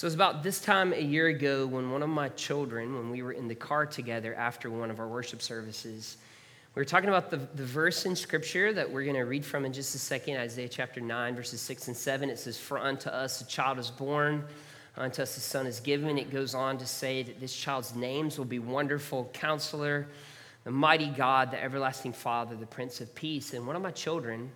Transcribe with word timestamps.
So 0.00 0.06
it 0.06 0.12
was 0.12 0.14
about 0.14 0.42
this 0.42 0.62
time 0.62 0.94
a 0.94 1.02
year 1.02 1.26
ago 1.26 1.66
when 1.66 1.90
one 1.90 2.02
of 2.02 2.08
my 2.08 2.30
children, 2.30 2.94
when 2.94 3.10
we 3.10 3.20
were 3.20 3.32
in 3.32 3.48
the 3.48 3.54
car 3.54 3.84
together 3.84 4.34
after 4.34 4.70
one 4.70 4.90
of 4.90 4.98
our 4.98 5.06
worship 5.06 5.42
services, 5.42 6.16
we 6.74 6.80
were 6.80 6.86
talking 6.86 7.10
about 7.10 7.30
the, 7.30 7.36
the 7.36 7.66
verse 7.66 8.06
in 8.06 8.16
Scripture 8.16 8.72
that 8.72 8.90
we're 8.90 9.02
going 9.02 9.16
to 9.16 9.24
read 9.26 9.44
from 9.44 9.66
in 9.66 9.74
just 9.74 9.94
a 9.94 9.98
second, 9.98 10.38
Isaiah 10.38 10.70
chapter 10.70 11.02
9, 11.02 11.36
verses 11.36 11.60
6 11.60 11.88
and 11.88 11.96
7. 11.98 12.30
It 12.30 12.38
says, 12.38 12.56
For 12.56 12.78
unto 12.78 13.10
us 13.10 13.42
a 13.42 13.46
child 13.46 13.78
is 13.78 13.90
born, 13.90 14.42
unto 14.96 15.20
us 15.20 15.36
a 15.36 15.40
son 15.40 15.66
is 15.66 15.80
given. 15.80 16.16
It 16.16 16.30
goes 16.30 16.54
on 16.54 16.78
to 16.78 16.86
say 16.86 17.22
that 17.22 17.38
this 17.38 17.54
child's 17.54 17.94
names 17.94 18.38
will 18.38 18.46
be 18.46 18.58
Wonderful 18.58 19.28
Counselor, 19.34 20.06
the 20.64 20.70
Mighty 20.70 21.08
God, 21.08 21.50
the 21.50 21.62
Everlasting 21.62 22.14
Father, 22.14 22.56
the 22.56 22.64
Prince 22.64 23.02
of 23.02 23.14
Peace. 23.14 23.52
And 23.52 23.66
one 23.66 23.76
of 23.76 23.82
my 23.82 23.90
children 23.90 24.50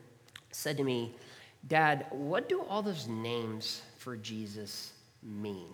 said 0.53 0.79
to 0.79 0.85
me, 0.85 1.15
Dad, 1.69 2.07
what 2.13 2.49
do 2.49 2.63
all 2.63 2.81
those 2.81 3.09
names 3.09 3.83
for 3.99 4.17
Jesus 4.17 4.94
mean? 5.25 5.69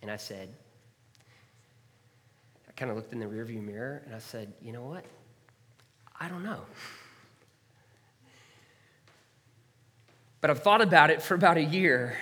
And 0.00 0.10
I 0.10 0.16
said, 0.16 0.48
I 2.68 2.72
kind 2.72 2.90
of 2.90 2.96
looked 2.96 3.12
in 3.12 3.20
the 3.20 3.26
rearview 3.26 3.62
mirror 3.62 4.02
and 4.06 4.14
I 4.14 4.18
said, 4.18 4.52
you 4.60 4.72
know 4.72 4.82
what? 4.82 5.04
I 6.18 6.28
don't 6.28 6.42
know. 6.42 6.60
But 10.40 10.50
I've 10.50 10.62
thought 10.62 10.80
about 10.80 11.10
it 11.10 11.22
for 11.22 11.34
about 11.34 11.56
a 11.56 11.62
year. 11.62 12.16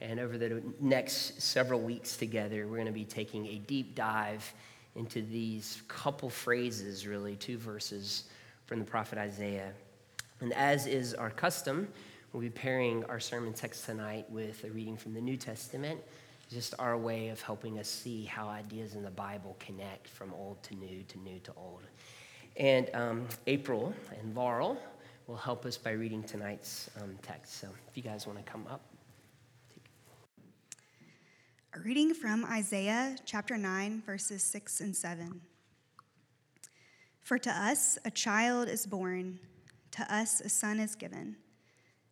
And 0.00 0.20
over 0.20 0.38
the 0.38 0.62
next 0.80 1.40
several 1.42 1.80
weeks 1.80 2.16
together, 2.16 2.66
we're 2.68 2.76
going 2.76 2.86
to 2.86 2.92
be 2.92 3.04
taking 3.04 3.46
a 3.46 3.58
deep 3.58 3.94
dive 3.94 4.54
into 4.94 5.22
these 5.22 5.82
couple 5.88 6.30
phrases, 6.30 7.06
really, 7.06 7.34
two 7.36 7.58
verses 7.58 8.24
from 8.66 8.78
the 8.78 8.84
prophet 8.84 9.18
Isaiah. 9.18 9.72
And 10.40 10.52
as 10.52 10.86
is 10.86 11.14
our 11.14 11.30
custom, 11.30 11.88
we'll 12.34 12.42
be 12.42 12.50
pairing 12.50 13.04
our 13.04 13.20
sermon 13.20 13.52
text 13.52 13.86
tonight 13.86 14.28
with 14.28 14.64
a 14.64 14.70
reading 14.70 14.96
from 14.96 15.14
the 15.14 15.20
New 15.20 15.36
Testament 15.36 16.00
just 16.52 16.74
our 16.80 16.98
way 16.98 17.28
of 17.28 17.40
helping 17.40 17.78
us 17.78 17.88
see 17.88 18.24
how 18.24 18.48
ideas 18.48 18.96
in 18.96 19.04
the 19.04 19.10
Bible 19.10 19.56
connect 19.60 20.08
from 20.08 20.34
old 20.34 20.60
to 20.64 20.74
new 20.74 21.04
to 21.04 21.18
new 21.20 21.38
to 21.38 21.52
old. 21.56 21.82
And 22.56 22.90
um, 22.92 23.26
April 23.46 23.94
and 24.20 24.34
Laurel 24.34 24.76
will 25.28 25.36
help 25.36 25.64
us 25.64 25.78
by 25.78 25.92
reading 25.92 26.24
tonight's 26.24 26.90
um, 27.00 27.16
text. 27.22 27.60
So 27.60 27.68
if 27.88 27.96
you 27.96 28.02
guys 28.02 28.26
want 28.26 28.44
to 28.44 28.52
come 28.52 28.66
up. 28.68 28.82
A 31.74 31.80
reading 31.80 32.14
from 32.14 32.44
Isaiah 32.44 33.16
chapter 33.24 33.56
9, 33.56 34.02
verses 34.04 34.42
6 34.42 34.80
and 34.80 34.94
7. 34.94 35.40
For 37.22 37.38
to 37.38 37.50
us 37.50 37.96
a 38.04 38.10
child 38.10 38.68
is 38.68 38.86
born, 38.86 39.38
to 39.92 40.14
us 40.14 40.40
a 40.40 40.48
son 40.48 40.80
is 40.80 40.96
given, 40.96 41.36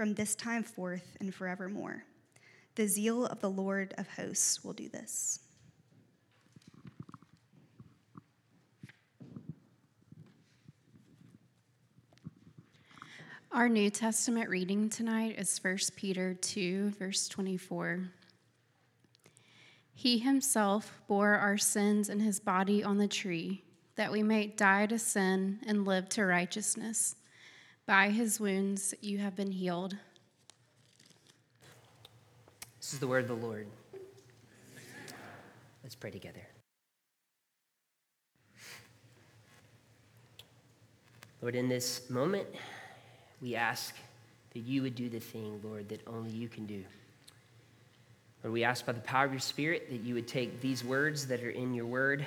from 0.00 0.14
this 0.14 0.34
time 0.34 0.62
forth 0.62 1.14
and 1.20 1.34
forevermore. 1.34 2.02
The 2.74 2.88
zeal 2.88 3.26
of 3.26 3.42
the 3.42 3.50
Lord 3.50 3.92
of 3.98 4.08
hosts 4.08 4.64
will 4.64 4.72
do 4.72 4.88
this. 4.88 5.40
Our 13.52 13.68
New 13.68 13.90
Testament 13.90 14.48
reading 14.48 14.88
tonight 14.88 15.34
is 15.36 15.62
1 15.62 15.76
Peter 15.96 16.32
2, 16.32 16.92
verse 16.98 17.28
24. 17.28 18.08
He 19.92 20.20
himself 20.20 21.02
bore 21.08 21.34
our 21.34 21.58
sins 21.58 22.08
in 22.08 22.20
his 22.20 22.40
body 22.40 22.82
on 22.82 22.96
the 22.96 23.06
tree, 23.06 23.64
that 23.96 24.10
we 24.10 24.22
might 24.22 24.56
die 24.56 24.86
to 24.86 24.98
sin 24.98 25.58
and 25.66 25.84
live 25.84 26.08
to 26.08 26.24
righteousness. 26.24 27.16
By 27.90 28.10
his 28.10 28.38
wounds 28.38 28.94
you 29.00 29.18
have 29.18 29.34
been 29.34 29.50
healed. 29.50 29.96
This 32.78 32.92
is 32.92 33.00
the 33.00 33.08
word 33.08 33.28
of 33.28 33.40
the 33.40 33.44
Lord. 33.44 33.66
Let's 35.82 35.96
pray 35.96 36.12
together. 36.12 36.46
Lord, 41.42 41.56
in 41.56 41.68
this 41.68 42.08
moment, 42.08 42.46
we 43.42 43.56
ask 43.56 43.96
that 44.52 44.60
you 44.60 44.82
would 44.82 44.94
do 44.94 45.08
the 45.08 45.18
thing, 45.18 45.60
Lord, 45.64 45.88
that 45.88 46.06
only 46.06 46.30
you 46.30 46.48
can 46.48 46.66
do. 46.66 46.84
Lord, 48.44 48.52
we 48.52 48.62
ask 48.62 48.86
by 48.86 48.92
the 48.92 49.00
power 49.00 49.24
of 49.24 49.32
your 49.32 49.40
Spirit 49.40 49.90
that 49.90 50.02
you 50.02 50.14
would 50.14 50.28
take 50.28 50.60
these 50.60 50.84
words 50.84 51.26
that 51.26 51.42
are 51.42 51.50
in 51.50 51.74
your 51.74 51.86
word, 51.86 52.24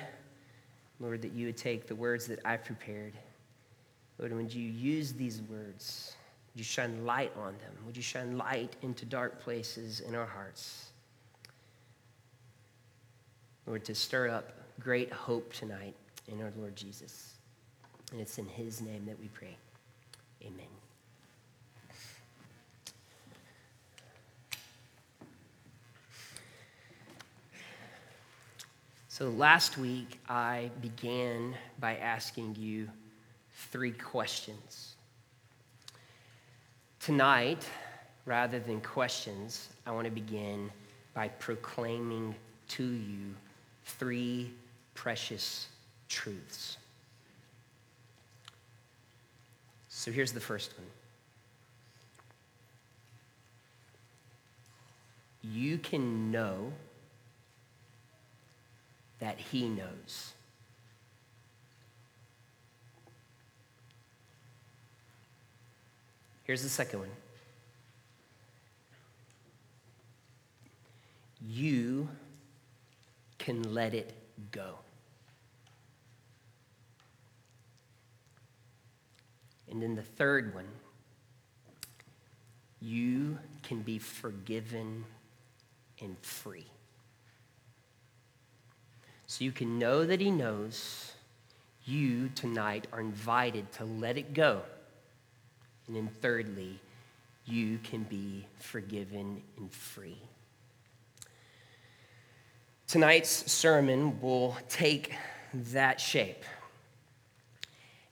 Lord, 1.00 1.22
that 1.22 1.32
you 1.32 1.46
would 1.46 1.56
take 1.56 1.86
the 1.86 1.96
words 1.96 2.26
that 2.26 2.40
I've 2.44 2.66
prepared. 2.66 3.14
Lord, 4.18 4.32
would 4.32 4.54
you 4.54 4.70
use 4.70 5.12
these 5.12 5.42
words 5.42 6.16
would 6.54 6.60
you 6.60 6.64
shine 6.64 7.04
light 7.04 7.32
on 7.36 7.52
them? 7.54 7.72
Would 7.84 7.96
you 7.96 8.02
shine 8.02 8.38
light 8.38 8.76
into 8.82 9.04
dark 9.04 9.40
places 9.40 9.98
in 10.00 10.14
our 10.14 10.24
hearts? 10.24 10.90
Lord, 13.66 13.84
to 13.86 13.94
stir 13.94 14.28
up 14.28 14.52
great 14.78 15.12
hope 15.12 15.52
tonight 15.52 15.96
in 16.28 16.40
our 16.40 16.52
Lord 16.56 16.76
Jesus. 16.76 17.34
And 18.12 18.20
it's 18.20 18.38
in 18.38 18.46
his 18.46 18.80
name 18.80 19.04
that 19.06 19.18
we 19.18 19.26
pray. 19.28 19.56
Amen. 20.42 20.66
So 29.08 29.30
last 29.30 29.76
week, 29.76 30.20
I 30.28 30.70
began 30.80 31.56
by 31.80 31.96
asking 31.96 32.54
you 32.56 32.88
three 33.54 33.92
questions. 33.92 34.94
Tonight, 37.00 37.68
rather 38.26 38.58
than 38.58 38.80
questions, 38.80 39.68
I 39.86 39.90
want 39.92 40.06
to 40.06 40.10
begin 40.10 40.70
by 41.12 41.28
proclaiming 41.28 42.34
to 42.68 42.84
you 42.84 43.34
three 43.84 44.50
precious 44.94 45.68
truths. 46.08 46.78
So 49.88 50.10
here's 50.10 50.32
the 50.32 50.40
first 50.40 50.74
one 50.76 50.86
you 55.42 55.78
can 55.78 56.30
know 56.30 56.72
that 59.18 59.38
He 59.38 59.68
knows. 59.68 60.32
Here's 66.44 66.62
the 66.62 66.68
second 66.68 67.00
one 67.00 67.10
you 71.46 72.08
can 73.38 73.74
let 73.74 73.92
it 73.92 74.14
go. 74.50 74.78
And 79.70 79.82
then 79.82 79.94
the 79.94 80.02
third 80.02 80.54
one, 80.54 80.68
you 82.80 83.38
can 83.62 83.82
be 83.82 83.98
forgiven 83.98 85.04
and 86.00 86.16
free. 86.20 86.66
So 89.26 89.44
you 89.44 89.52
can 89.52 89.78
know 89.78 90.06
that 90.06 90.20
He 90.20 90.30
knows. 90.30 91.12
You 91.84 92.30
tonight 92.30 92.86
are 92.92 93.00
invited 93.00 93.70
to 93.72 93.84
let 93.84 94.16
it 94.16 94.32
go 94.32 94.62
and 95.86 95.96
then, 95.96 96.08
thirdly, 96.20 96.80
you 97.46 97.78
can 97.84 98.04
be 98.04 98.46
forgiven 98.58 99.42
and 99.58 99.70
free. 99.70 100.18
Tonight's 102.86 103.50
sermon 103.50 104.20
will 104.20 104.56
take 104.68 105.14
that 105.52 106.00
shape. 106.00 106.44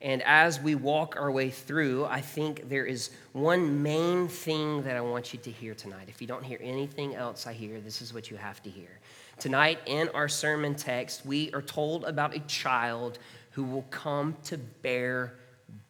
And 0.01 0.21
as 0.25 0.61
we 0.61 0.75
walk 0.75 1.15
our 1.17 1.31
way 1.31 1.51
through, 1.51 2.07
I 2.07 2.21
think 2.21 2.69
there 2.69 2.85
is 2.85 3.11
one 3.33 3.85
main 3.85 4.27
thing 4.27 4.83
that 4.83 4.97
I 4.97 5.01
want 5.01 5.33
you 5.33 5.39
to 5.39 5.51
hear 5.51 5.75
tonight. 5.75 6.09
If 6.09 6.21
you 6.21 6.27
don't 6.27 6.43
hear 6.43 6.59
anything 6.61 7.15
else 7.15 7.47
I 7.47 7.53
hear, 7.53 7.81
this 7.81 8.03
is 8.03 8.13
what 8.13 8.29
you 8.29 8.37
have 8.37 8.61
to 8.65 8.71
hear. 8.71 8.99
Tonight, 9.39 9.79
in 9.87 10.09
our 10.09 10.29
sermon 10.29 10.75
text, 10.75 11.25
we 11.25 11.53
are 11.53 11.63
told 11.63 12.05
about 12.05 12.35
a 12.35 12.41
child 12.41 13.21
who 13.53 13.63
will 13.63 13.87
come 13.91 14.37
to 14.45 14.59
bear 14.59 15.35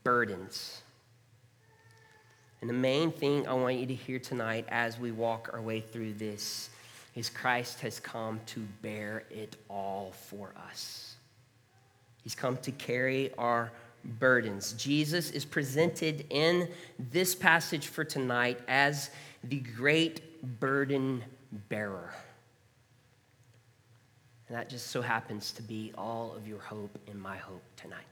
burdens. 0.04 0.81
And 2.62 2.70
the 2.70 2.74
main 2.74 3.10
thing 3.10 3.48
I 3.48 3.54
want 3.54 3.76
you 3.76 3.86
to 3.86 3.94
hear 3.94 4.20
tonight 4.20 4.66
as 4.68 4.96
we 4.96 5.10
walk 5.10 5.50
our 5.52 5.60
way 5.60 5.80
through 5.80 6.14
this 6.14 6.70
is 7.16 7.28
Christ 7.28 7.80
has 7.80 7.98
come 7.98 8.40
to 8.46 8.60
bear 8.80 9.24
it 9.30 9.56
all 9.68 10.12
for 10.12 10.54
us. 10.68 11.16
He's 12.22 12.36
come 12.36 12.56
to 12.58 12.70
carry 12.70 13.34
our 13.34 13.72
burdens. 14.20 14.74
Jesus 14.74 15.32
is 15.32 15.44
presented 15.44 16.24
in 16.30 16.68
this 17.10 17.34
passage 17.34 17.88
for 17.88 18.04
tonight 18.04 18.60
as 18.68 19.10
the 19.42 19.58
great 19.58 20.60
burden 20.60 21.24
bearer. 21.68 22.14
And 24.46 24.56
that 24.56 24.70
just 24.70 24.86
so 24.86 25.02
happens 25.02 25.50
to 25.52 25.62
be 25.62 25.92
all 25.98 26.32
of 26.36 26.46
your 26.46 26.60
hope 26.60 26.96
and 27.08 27.20
my 27.20 27.38
hope 27.38 27.62
tonight. 27.76 28.11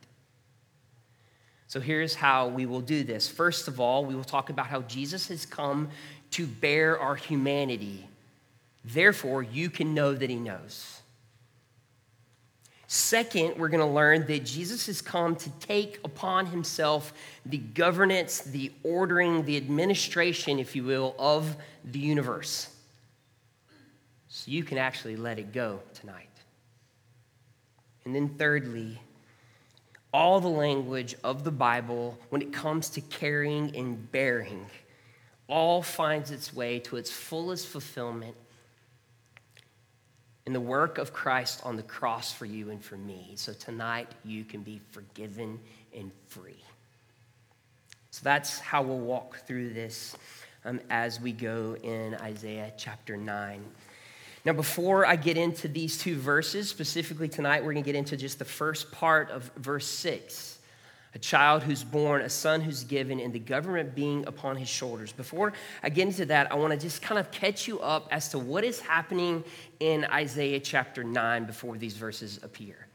So 1.70 1.78
here's 1.78 2.16
how 2.16 2.48
we 2.48 2.66
will 2.66 2.80
do 2.80 3.04
this. 3.04 3.28
First 3.28 3.68
of 3.68 3.78
all, 3.78 4.04
we 4.04 4.16
will 4.16 4.24
talk 4.24 4.50
about 4.50 4.66
how 4.66 4.82
Jesus 4.82 5.28
has 5.28 5.46
come 5.46 5.88
to 6.32 6.44
bear 6.44 6.98
our 6.98 7.14
humanity. 7.14 8.08
Therefore, 8.84 9.44
you 9.44 9.70
can 9.70 9.94
know 9.94 10.12
that 10.12 10.28
he 10.28 10.34
knows. 10.34 11.00
Second, 12.88 13.56
we're 13.56 13.68
going 13.68 13.86
to 13.86 13.86
learn 13.86 14.26
that 14.26 14.44
Jesus 14.44 14.86
has 14.86 15.00
come 15.00 15.36
to 15.36 15.50
take 15.60 16.00
upon 16.02 16.46
himself 16.46 17.12
the 17.46 17.58
governance, 17.58 18.40
the 18.40 18.72
ordering, 18.82 19.44
the 19.44 19.56
administration, 19.56 20.58
if 20.58 20.74
you 20.74 20.82
will, 20.82 21.14
of 21.20 21.54
the 21.84 22.00
universe. 22.00 22.74
So 24.28 24.50
you 24.50 24.64
can 24.64 24.76
actually 24.76 25.14
let 25.14 25.38
it 25.38 25.52
go 25.52 25.78
tonight. 25.94 26.26
And 28.04 28.12
then, 28.12 28.28
thirdly, 28.30 28.98
all 30.12 30.40
the 30.40 30.48
language 30.48 31.14
of 31.22 31.44
the 31.44 31.50
Bible 31.50 32.18
when 32.30 32.42
it 32.42 32.52
comes 32.52 32.88
to 32.90 33.00
carrying 33.00 33.74
and 33.76 34.10
bearing 34.10 34.66
all 35.48 35.82
finds 35.82 36.30
its 36.30 36.54
way 36.54 36.78
to 36.78 36.96
its 36.96 37.10
fullest 37.10 37.68
fulfillment 37.68 38.36
in 40.46 40.52
the 40.52 40.60
work 40.60 40.98
of 40.98 41.12
Christ 41.12 41.60
on 41.64 41.76
the 41.76 41.82
cross 41.82 42.32
for 42.32 42.44
you 42.44 42.70
and 42.70 42.82
for 42.82 42.96
me. 42.96 43.32
So 43.36 43.52
tonight 43.52 44.08
you 44.24 44.44
can 44.44 44.62
be 44.62 44.80
forgiven 44.90 45.60
and 45.94 46.10
free. 46.28 46.62
So 48.10 48.20
that's 48.24 48.58
how 48.58 48.82
we'll 48.82 48.98
walk 48.98 49.46
through 49.46 49.72
this 49.72 50.16
um, 50.64 50.80
as 50.90 51.20
we 51.20 51.32
go 51.32 51.76
in 51.82 52.14
Isaiah 52.16 52.72
chapter 52.76 53.16
9. 53.16 53.64
Now, 54.44 54.52
before 54.54 55.06
I 55.06 55.16
get 55.16 55.36
into 55.36 55.68
these 55.68 55.98
two 55.98 56.16
verses, 56.16 56.68
specifically 56.68 57.28
tonight, 57.28 57.62
we're 57.62 57.72
going 57.72 57.84
to 57.84 57.88
get 57.88 57.96
into 57.96 58.16
just 58.16 58.38
the 58.38 58.44
first 58.44 58.90
part 58.90 59.30
of 59.30 59.50
verse 59.56 59.86
6 59.86 60.58
a 61.14 61.18
child 61.18 61.62
who's 61.62 61.82
born, 61.82 62.22
a 62.22 62.28
son 62.28 62.60
who's 62.60 62.84
given, 62.84 63.18
and 63.18 63.32
the 63.32 63.38
government 63.38 63.94
being 63.94 64.24
upon 64.26 64.56
his 64.56 64.68
shoulders. 64.68 65.12
Before 65.12 65.52
I 65.82 65.88
get 65.88 66.06
into 66.06 66.24
that, 66.26 66.52
I 66.52 66.54
want 66.54 66.72
to 66.72 66.78
just 66.78 67.02
kind 67.02 67.18
of 67.18 67.30
catch 67.32 67.66
you 67.66 67.80
up 67.80 68.06
as 68.12 68.28
to 68.28 68.38
what 68.38 68.62
is 68.62 68.80
happening 68.80 69.42
in 69.80 70.04
Isaiah 70.04 70.60
chapter 70.60 71.02
9 71.02 71.46
before 71.46 71.76
these 71.76 71.96
verses 71.96 72.38
appear. 72.42 72.86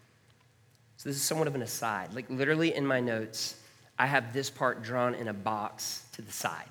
So, 0.98 1.10
this 1.10 1.18
is 1.18 1.24
somewhat 1.24 1.48
of 1.48 1.56
an 1.56 1.62
aside. 1.62 2.14
Like, 2.14 2.30
literally 2.30 2.74
in 2.74 2.86
my 2.86 3.02
notes, 3.02 3.58
I 4.00 4.06
have 4.06 4.32
this 4.32 4.50
part 4.50 4.82
drawn 4.82 5.14
in 5.14 5.28
a 5.28 5.34
box 5.34 6.06
to 6.14 6.22
the 6.22 6.32
side, 6.32 6.70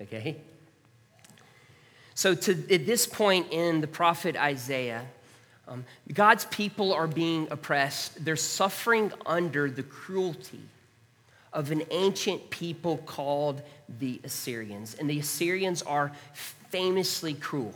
okay? 0.00 0.36
So, 2.16 2.34
to, 2.34 2.52
at 2.74 2.86
this 2.86 3.06
point 3.06 3.52
in 3.52 3.82
the 3.82 3.86
prophet 3.86 4.36
Isaiah, 4.36 5.04
um, 5.68 5.84
God's 6.12 6.46
people 6.46 6.94
are 6.94 7.06
being 7.06 7.46
oppressed. 7.50 8.24
They're 8.24 8.36
suffering 8.36 9.12
under 9.26 9.70
the 9.70 9.82
cruelty 9.82 10.62
of 11.52 11.70
an 11.70 11.82
ancient 11.90 12.48
people 12.48 12.96
called 12.96 13.60
the 13.98 14.18
Assyrians. 14.24 14.94
And 14.94 15.10
the 15.10 15.18
Assyrians 15.18 15.82
are 15.82 16.10
famously 16.70 17.34
cruel. 17.34 17.74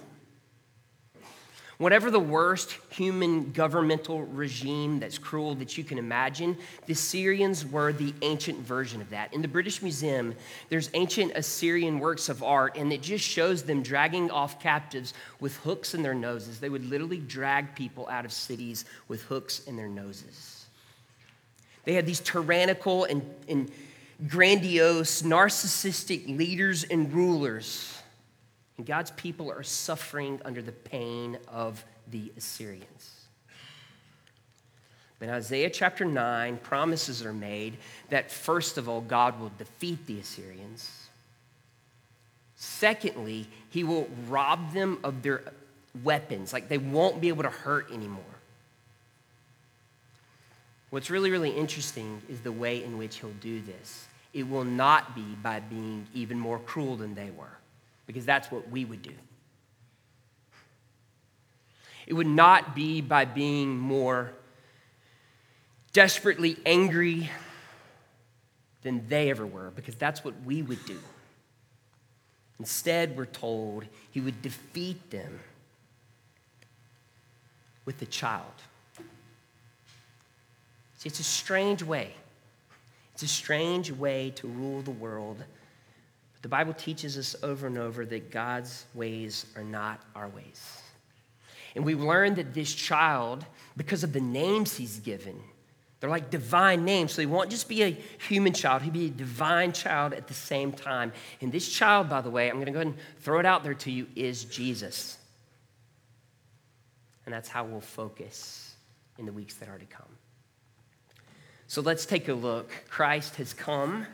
Whatever 1.80 2.10
the 2.10 2.20
worst 2.20 2.76
human 2.90 3.52
governmental 3.52 4.20
regime 4.20 5.00
that's 5.00 5.16
cruel 5.16 5.54
that 5.54 5.78
you 5.78 5.82
can 5.82 5.96
imagine, 5.96 6.58
the 6.84 6.92
Assyrians 6.92 7.64
were 7.64 7.90
the 7.90 8.12
ancient 8.20 8.58
version 8.58 9.00
of 9.00 9.08
that. 9.08 9.32
In 9.32 9.40
the 9.40 9.48
British 9.48 9.80
Museum, 9.80 10.34
there's 10.68 10.90
ancient 10.92 11.32
Assyrian 11.36 11.98
works 11.98 12.28
of 12.28 12.42
art, 12.42 12.76
and 12.76 12.92
it 12.92 13.00
just 13.00 13.24
shows 13.24 13.62
them 13.62 13.82
dragging 13.82 14.30
off 14.30 14.60
captives 14.60 15.14
with 15.40 15.56
hooks 15.56 15.94
in 15.94 16.02
their 16.02 16.12
noses. 16.12 16.60
They 16.60 16.68
would 16.68 16.84
literally 16.84 17.16
drag 17.16 17.74
people 17.74 18.06
out 18.10 18.26
of 18.26 18.32
cities 18.34 18.84
with 19.08 19.22
hooks 19.22 19.60
in 19.60 19.74
their 19.74 19.88
noses. 19.88 20.66
They 21.84 21.94
had 21.94 22.04
these 22.04 22.20
tyrannical 22.20 23.04
and, 23.04 23.22
and 23.48 23.70
grandiose, 24.28 25.22
narcissistic 25.22 26.36
leaders 26.36 26.84
and 26.84 27.10
rulers. 27.10 27.99
And 28.80 28.86
God's 28.86 29.10
people 29.10 29.52
are 29.52 29.62
suffering 29.62 30.40
under 30.42 30.62
the 30.62 30.72
pain 30.72 31.36
of 31.48 31.84
the 32.10 32.32
Assyrians. 32.38 33.26
But 35.18 35.28
in 35.28 35.34
Isaiah 35.34 35.68
chapter 35.68 36.06
9, 36.06 36.56
promises 36.56 37.22
are 37.22 37.34
made 37.34 37.76
that, 38.08 38.30
first 38.30 38.78
of 38.78 38.88
all, 38.88 39.02
God 39.02 39.38
will 39.38 39.52
defeat 39.58 40.06
the 40.06 40.18
Assyrians. 40.18 41.08
Secondly, 42.56 43.48
he 43.68 43.84
will 43.84 44.08
rob 44.30 44.72
them 44.72 44.98
of 45.04 45.20
their 45.20 45.42
weapons. 46.02 46.54
Like 46.54 46.70
they 46.70 46.78
won't 46.78 47.20
be 47.20 47.28
able 47.28 47.42
to 47.42 47.50
hurt 47.50 47.92
anymore. 47.92 48.24
What's 50.88 51.10
really, 51.10 51.30
really 51.30 51.50
interesting 51.50 52.22
is 52.30 52.40
the 52.40 52.50
way 52.50 52.82
in 52.82 52.96
which 52.96 53.18
he'll 53.18 53.28
do 53.42 53.60
this. 53.60 54.06
It 54.32 54.48
will 54.48 54.64
not 54.64 55.14
be 55.14 55.36
by 55.42 55.60
being 55.60 56.06
even 56.14 56.38
more 56.38 56.60
cruel 56.60 56.96
than 56.96 57.14
they 57.14 57.28
were, 57.28 57.59
because 58.10 58.26
that's 58.26 58.50
what 58.50 58.68
we 58.68 58.84
would 58.84 59.02
do. 59.02 59.12
It 62.08 62.14
would 62.14 62.26
not 62.26 62.74
be 62.74 63.00
by 63.00 63.24
being 63.24 63.78
more 63.78 64.32
desperately 65.92 66.56
angry 66.66 67.30
than 68.82 69.06
they 69.08 69.30
ever 69.30 69.46
were, 69.46 69.70
because 69.76 69.94
that's 69.94 70.24
what 70.24 70.34
we 70.44 70.60
would 70.60 70.84
do. 70.86 70.98
Instead, 72.58 73.16
we're 73.16 73.26
told 73.26 73.84
he 74.10 74.20
would 74.20 74.42
defeat 74.42 75.10
them 75.10 75.38
with 77.84 78.02
a 78.02 78.06
child. 78.06 78.44
See, 80.98 81.08
it's 81.08 81.20
a 81.20 81.24
strange 81.24 81.84
way. 81.84 82.12
It's 83.14 83.22
a 83.22 83.28
strange 83.28 83.92
way 83.92 84.32
to 84.34 84.48
rule 84.48 84.82
the 84.82 84.90
world. 84.90 85.44
But 86.40 86.42
the 86.42 86.48
Bible 86.48 86.72
teaches 86.72 87.18
us 87.18 87.36
over 87.42 87.66
and 87.66 87.76
over 87.76 88.06
that 88.06 88.30
God's 88.30 88.86
ways 88.94 89.46
are 89.56 89.64
not 89.64 90.00
our 90.14 90.28
ways. 90.28 90.80
And 91.74 91.84
we 91.84 91.94
learn 91.94 92.34
that 92.36 92.54
this 92.54 92.74
child, 92.74 93.44
because 93.76 94.02
of 94.02 94.12
the 94.12 94.20
names 94.20 94.76
he's 94.76 94.98
given, 95.00 95.40
they're 96.00 96.08
like 96.08 96.30
divine 96.30 96.84
names. 96.86 97.12
So 97.12 97.20
he 97.20 97.26
won't 97.26 97.50
just 97.50 97.68
be 97.68 97.82
a 97.82 97.96
human 98.26 98.54
child, 98.54 98.82
he'll 98.82 98.92
be 98.92 99.06
a 99.06 99.10
divine 99.10 99.72
child 99.72 100.14
at 100.14 100.26
the 100.26 100.34
same 100.34 100.72
time. 100.72 101.12
And 101.40 101.52
this 101.52 101.68
child, 101.68 102.08
by 102.08 102.22
the 102.22 102.30
way, 102.30 102.48
I'm 102.48 102.56
going 102.56 102.66
to 102.66 102.72
go 102.72 102.78
ahead 102.78 102.86
and 102.86 102.96
throw 103.20 103.38
it 103.38 103.46
out 103.46 103.62
there 103.62 103.74
to 103.74 103.90
you, 103.90 104.06
is 104.16 104.44
Jesus. 104.44 105.18
And 107.26 107.34
that's 107.34 107.48
how 107.48 107.64
we'll 107.64 107.82
focus 107.82 108.74
in 109.18 109.26
the 109.26 109.32
weeks 109.32 109.54
that 109.56 109.68
are 109.68 109.78
to 109.78 109.84
come. 109.84 110.06
So 111.68 111.82
let's 111.82 112.06
take 112.06 112.28
a 112.28 112.34
look. 112.34 112.72
Christ 112.88 113.36
has 113.36 113.52
come 113.52 114.06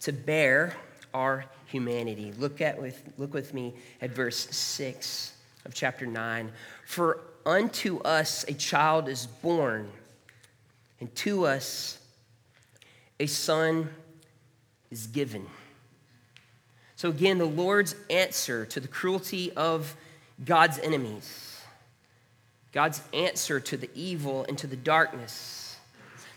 to 0.00 0.12
bear 0.12 0.76
our 1.14 1.44
humanity. 1.66 2.32
Look 2.38 2.60
at 2.60 2.80
with 2.80 3.02
look 3.18 3.34
with 3.34 3.54
me 3.54 3.74
at 4.00 4.10
verse 4.10 4.48
6 4.50 5.34
of 5.64 5.74
chapter 5.74 6.06
9. 6.06 6.50
For 6.86 7.20
unto 7.44 7.98
us 8.00 8.44
a 8.48 8.54
child 8.54 9.08
is 9.08 9.26
born, 9.26 9.90
and 11.00 11.14
to 11.16 11.46
us 11.46 11.98
a 13.18 13.26
son 13.26 13.88
is 14.90 15.06
given. 15.06 15.46
So 16.96 17.08
again, 17.08 17.38
the 17.38 17.44
Lord's 17.44 17.96
answer 18.10 18.64
to 18.66 18.78
the 18.78 18.88
cruelty 18.88 19.52
of 19.52 19.96
God's 20.44 20.78
enemies, 20.78 21.60
God's 22.72 23.02
answer 23.12 23.58
to 23.60 23.76
the 23.76 23.90
evil 23.94 24.44
and 24.48 24.56
to 24.58 24.66
the 24.66 24.76
darkness 24.76 25.62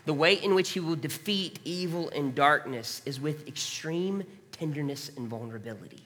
the 0.06 0.14
way 0.14 0.34
in 0.34 0.54
which 0.54 0.70
he 0.70 0.80
will 0.80 0.96
defeat 0.96 1.58
evil 1.64 2.08
and 2.10 2.34
darkness 2.34 3.02
is 3.04 3.20
with 3.20 3.46
extreme 3.48 4.22
tenderness 4.58 5.10
and 5.16 5.28
vulnerability. 5.28 6.02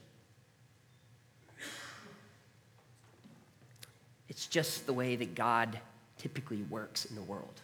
It's 4.28 4.46
just 4.46 4.86
the 4.86 4.92
way 4.92 5.16
that 5.16 5.34
God 5.34 5.78
typically 6.18 6.62
works 6.70 7.04
in 7.04 7.16
the 7.16 7.22
world. 7.22 7.60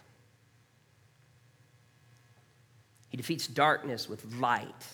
He 3.09 3.17
defeats 3.17 3.47
darkness 3.47 4.09
with 4.09 4.23
light. 4.35 4.85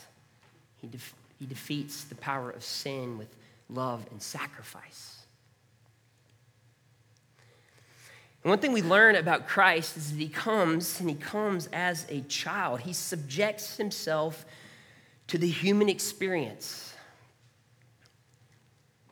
He, 0.77 0.87
def- 0.87 1.15
he 1.39 1.45
defeats 1.45 2.03
the 2.03 2.15
power 2.15 2.51
of 2.51 2.63
sin 2.63 3.17
with 3.17 3.35
love 3.69 4.05
and 4.11 4.21
sacrifice. 4.21 5.23
And 8.43 8.49
one 8.49 8.59
thing 8.59 8.71
we 8.71 8.81
learn 8.81 9.15
about 9.15 9.47
Christ 9.47 9.97
is 9.97 10.11
that 10.11 10.19
he 10.19 10.27
comes 10.27 10.99
and 10.99 11.09
he 11.09 11.15
comes 11.15 11.69
as 11.71 12.05
a 12.09 12.21
child. 12.21 12.81
He 12.81 12.93
subjects 12.93 13.77
himself 13.77 14.45
to 15.33 15.37
the 15.37 15.49
human 15.49 15.89
experience. 15.89 16.93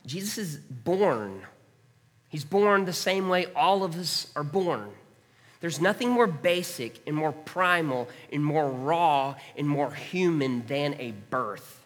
Jesus 0.05 0.37
is 0.37 0.57
born 0.57 1.41
He's 2.31 2.45
born 2.45 2.85
the 2.85 2.93
same 2.93 3.27
way 3.27 3.47
all 3.57 3.83
of 3.83 3.97
us 3.97 4.31
are 4.37 4.43
born. 4.43 4.89
There's 5.59 5.81
nothing 5.81 6.09
more 6.09 6.27
basic 6.27 7.01
and 7.05 7.13
more 7.13 7.33
primal 7.33 8.07
and 8.31 8.43
more 8.43 8.71
raw 8.71 9.35
and 9.57 9.67
more 9.67 9.91
human 9.91 10.65
than 10.65 10.95
a 10.97 11.11
birth. 11.29 11.85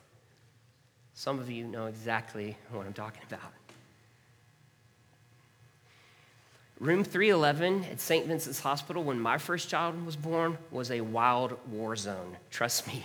Some 1.15 1.39
of 1.39 1.49
you 1.49 1.63
know 1.63 1.87
exactly 1.87 2.57
what 2.71 2.85
I'm 2.85 2.93
talking 2.93 3.23
about. 3.27 3.41
Room 6.79 7.03
311 7.03 7.85
at 7.85 7.99
St. 7.99 8.27
Vincent's 8.27 8.59
Hospital, 8.59 9.03
when 9.03 9.19
my 9.19 9.39
first 9.39 9.67
child 9.67 10.05
was 10.05 10.15
born, 10.15 10.59
was 10.69 10.91
a 10.91 11.01
wild 11.01 11.57
war 11.71 11.95
zone. 11.95 12.37
Trust 12.51 12.85
me. 12.85 13.03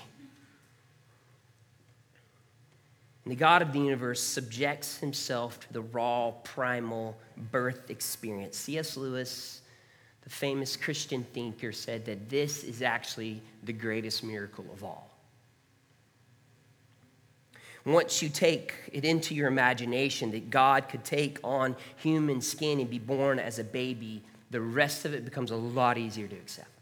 And 3.24 3.32
the 3.32 3.36
God 3.36 3.62
of 3.62 3.72
the 3.72 3.78
universe 3.78 4.22
subjects 4.22 4.98
himself 4.98 5.60
to 5.60 5.72
the 5.72 5.82
raw, 5.82 6.30
primal 6.42 7.16
birth 7.50 7.90
experience. 7.90 8.56
C.S. 8.56 8.96
Lewis, 8.96 9.60
the 10.22 10.30
famous 10.30 10.76
Christian 10.76 11.24
thinker, 11.34 11.72
said 11.72 12.06
that 12.06 12.30
this 12.30 12.64
is 12.64 12.82
actually 12.82 13.42
the 13.64 13.72
greatest 13.72 14.24
miracle 14.24 14.64
of 14.72 14.82
all. 14.82 15.10
Once 17.86 18.22
you 18.22 18.28
take 18.28 18.74
it 18.92 19.04
into 19.04 19.34
your 19.34 19.48
imagination 19.48 20.30
that 20.30 20.50
God 20.50 20.88
could 20.88 21.04
take 21.04 21.38
on 21.42 21.74
human 21.96 22.40
skin 22.40 22.78
and 22.78 22.90
be 22.90 22.98
born 22.98 23.38
as 23.38 23.58
a 23.58 23.64
baby, 23.64 24.22
the 24.50 24.60
rest 24.60 25.04
of 25.04 25.14
it 25.14 25.24
becomes 25.24 25.50
a 25.50 25.56
lot 25.56 25.96
easier 25.96 26.26
to 26.28 26.36
accept. 26.36 26.79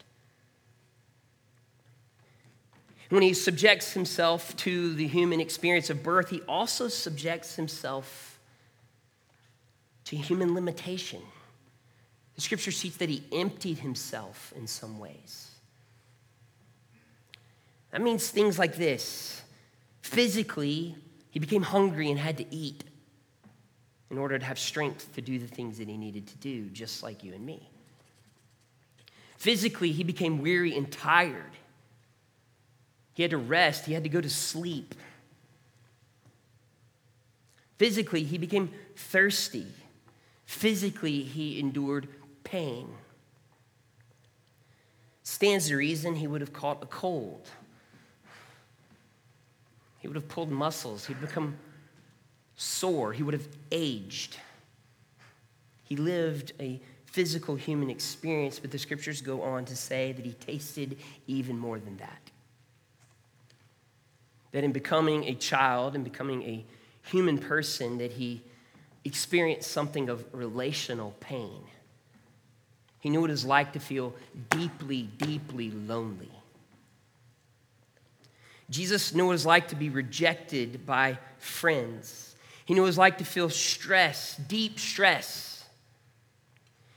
When 3.09 3.23
he 3.23 3.33
subjects 3.33 3.93
himself 3.93 4.55
to 4.59 4.95
the 4.95 5.07
human 5.07 5.41
experience 5.41 5.89
of 5.89 6.03
birth, 6.03 6.29
he 6.29 6.43
also 6.43 6.89
subjects 6.89 7.57
himself 7.57 8.39
to 10.05 10.17
human 10.17 10.55
limitation. 10.55 11.23
The 12.35 12.43
scripture 12.43 12.71
states 12.71 12.99
that 12.99 13.09
he 13.09 13.23
emptied 13.33 13.79
himself 13.79 14.53
in 14.57 14.67
some 14.67 14.99
ways. 14.99 15.51
That 17.91 18.03
means 18.03 18.29
things 18.29 18.59
like 18.59 18.77
this 18.77 19.43
physically, 20.03 20.95
he 21.31 21.39
became 21.39 21.63
hungry 21.63 22.11
and 22.11 22.19
had 22.19 22.39
to 22.39 22.55
eat 22.55 22.85
in 24.11 24.19
order 24.19 24.39
to 24.39 24.45
have 24.45 24.59
strength 24.59 25.15
to 25.15 25.21
do 25.21 25.39
the 25.39 25.47
things 25.47 25.79
that 25.79 25.89
he 25.89 25.97
needed 25.97 26.27
to 26.27 26.37
do, 26.39 26.69
just 26.71 27.03
like 27.03 27.23
you 27.23 27.35
and 27.35 27.45
me. 27.45 27.69
Physically, 29.37 29.93
he 29.93 30.03
became 30.03 30.41
weary 30.41 30.77
and 30.77 30.91
tired 30.91 31.53
he 33.19 33.25
had 33.25 33.33
to 33.33 33.37
rest, 33.37 33.87
he 33.87 33.95
had 33.95 34.05
to 34.05 34.09
go 34.09 34.21
to 34.21 34.31
sleep. 34.31 34.95
Physically, 37.77 38.23
he 38.23 38.39
became 38.39 38.71
thirsty. 38.95 39.67
Physically, 40.47 41.25
he 41.25 41.59
endured 41.59 42.07
pain. 42.45 42.87
Stands 45.25 45.67
to 45.67 45.75
reason 45.75 46.15
he 46.15 46.29
would 46.29 46.41
have 46.41 46.53
caught 46.53 46.81
a 46.81 46.87
cold. 46.87 47.49
He 49.99 50.07
would 50.07 50.15
have 50.15 50.29
pulled 50.29 50.53
muscles. 50.53 51.05
He'd 51.07 51.21
become 51.21 51.59
sore. 52.55 53.13
He 53.13 53.25
would 53.25 53.35
have 53.35 53.49
aged. 53.73 54.37
He 55.83 55.97
lived 55.97 56.53
a 56.61 56.81
physical 57.07 57.57
human 57.57 57.91
experience, 57.91 58.61
but 58.61 58.71
the 58.71 58.79
scriptures 58.79 59.21
go 59.21 59.43
on 59.43 59.65
to 59.65 59.75
say 59.75 60.13
that 60.13 60.25
he 60.25 60.35
tasted 60.35 60.99
even 61.27 61.59
more 61.59 61.81
than 61.81 61.97
that 61.97 62.28
that 64.53 64.65
in 64.65 64.73
becoming 64.73 65.25
a 65.25 65.35
child 65.35 65.95
and 65.95 66.05
becoming 66.05 66.43
a 66.43 66.65
human 67.03 67.39
person 67.39 67.99
that 67.99 68.13
he 68.13 68.43
experienced 69.05 69.71
something 69.71 70.09
of 70.09 70.25
relational 70.33 71.15
pain. 71.21 71.63
He 73.01 73.11
knew 73.11 73.21
what 73.21 73.31
it 73.31 73.33
was 73.33 73.45
like 73.45 73.73
to 73.73 73.81
feel 73.81 74.15
deeply 74.51 75.03
deeply 75.03 75.71
lonely. 75.71 76.31
Jesus 78.71 79.15
knew 79.15 79.27
what 79.27 79.31
it 79.31 79.35
was 79.35 79.47
like 79.47 79.69
to 79.69 79.77
be 79.77 79.89
rejected 79.89 80.85
by 80.85 81.19
friends. 81.39 82.35
He 82.67 82.75
knew 82.75 82.83
what 82.83 82.87
it 82.87 82.91
was 82.91 82.99
like 82.99 83.19
to 83.19 83.25
feel 83.25 83.49
stress 83.49 84.37
deep 84.37 84.79
stress. 84.79 85.65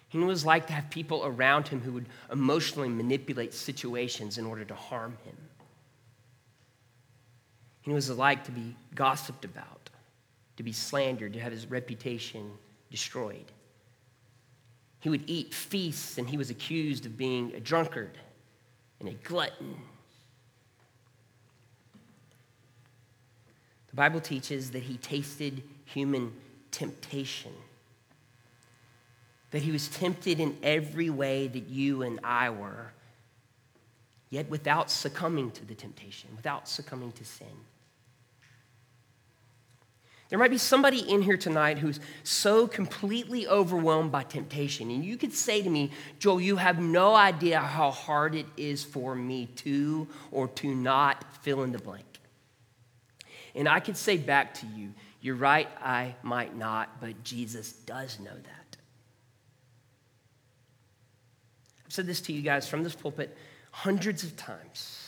He 0.10 0.18
knew 0.18 0.26
what 0.26 0.32
it 0.32 0.34
was 0.34 0.46
like 0.46 0.68
to 0.68 0.74
have 0.74 0.90
people 0.90 1.24
around 1.24 1.70
him 1.70 1.80
who 1.80 1.94
would 1.94 2.08
emotionally 2.30 2.90
manipulate 2.90 3.54
situations 3.54 4.38
in 4.38 4.46
order 4.46 4.66
to 4.66 4.76
harm 4.76 5.18
him 5.24 5.36
he 7.82 7.94
was 7.94 8.10
like 8.10 8.44
to 8.46 8.52
be 8.52 8.76
gossiped 8.94 9.44
about, 9.44 9.90
to 10.58 10.64
be 10.64 10.72
slandered, 10.72 11.34
to 11.34 11.40
have 11.40 11.52
his 11.52 11.66
reputation 11.70 12.52
destroyed. 12.90 13.52
He 15.00 15.10
would 15.10 15.24
eat 15.28 15.54
feasts, 15.54 16.18
and 16.20 16.30
he 16.30 16.38
was 16.38 16.52
accused 16.52 17.06
of 17.08 17.18
being 17.18 17.54
a 17.56 17.60
drunkard 17.60 18.18
and 19.00 19.10
a 19.10 19.14
glutton. 19.14 19.76
The 23.90 23.96
Bible 23.96 24.22
teaches 24.22 24.72
that 24.72 24.84
he 24.84 24.98
tasted 24.98 25.64
human 25.86 26.34
temptation, 26.70 27.52
that 29.50 29.64
he 29.64 29.72
was 29.72 29.88
tempted 29.90 30.40
in 30.40 30.56
every 30.62 31.10
way 31.10 31.48
that 31.48 31.68
you 31.68 32.04
and 32.04 32.20
I 32.24 32.52
were, 32.52 32.94
yet 34.30 34.50
without 34.50 34.92
succumbing 34.92 35.52
to 35.52 35.66
the 35.66 35.76
temptation, 35.76 36.30
without 36.38 36.70
succumbing 36.70 37.12
to 37.14 37.26
sin. 37.26 37.48
There 40.32 40.40
might 40.40 40.50
be 40.50 40.58
somebody 40.58 41.00
in 41.00 41.22
here 41.22 41.36
tonight 41.36 41.78
who's 41.78 42.00
so 42.24 42.66
completely 42.66 43.50
overwhelmed 43.50 44.14
by 44.14 44.24
temptation. 44.24 44.90
And 44.90 45.04
you 45.04 45.18
could 45.18 45.34
say 45.34 45.62
to 45.62 45.70
me, 45.70 45.92
Joel, 46.20 46.40
you 46.40 46.56
have 46.56 46.80
no 46.80 47.14
idea 47.14 47.60
how 47.60 47.92
hard 47.92 48.34
it 48.36 48.46
is 48.56 48.82
for 48.82 49.14
me 49.14 49.48
to 49.58 50.08
or 50.32 50.48
to 50.48 50.74
not 50.74 51.26
fill 51.42 51.64
in 51.64 51.74
the 51.74 51.80
blank. 51.80 52.06
And 53.56 53.68
I 53.68 53.82
could 53.82 53.98
say 53.98 54.16
back 54.16 54.54
to 54.56 54.66
you, 54.68 54.94
you're 55.20 55.36
right, 55.36 55.68
I 55.84 56.16
might 56.24 56.56
not, 56.56 57.02
but 57.02 57.26
Jesus 57.26 57.74
does 57.74 58.18
know 58.18 58.34
that. 58.34 58.78
I've 61.86 61.92
said 61.92 62.08
this 62.08 62.22
to 62.22 62.34
you 62.34 62.42
guys 62.42 62.70
from 62.70 62.84
this 62.84 62.96
pulpit 62.96 63.36
hundreds 63.72 64.24
of 64.24 64.38
times. 64.38 65.01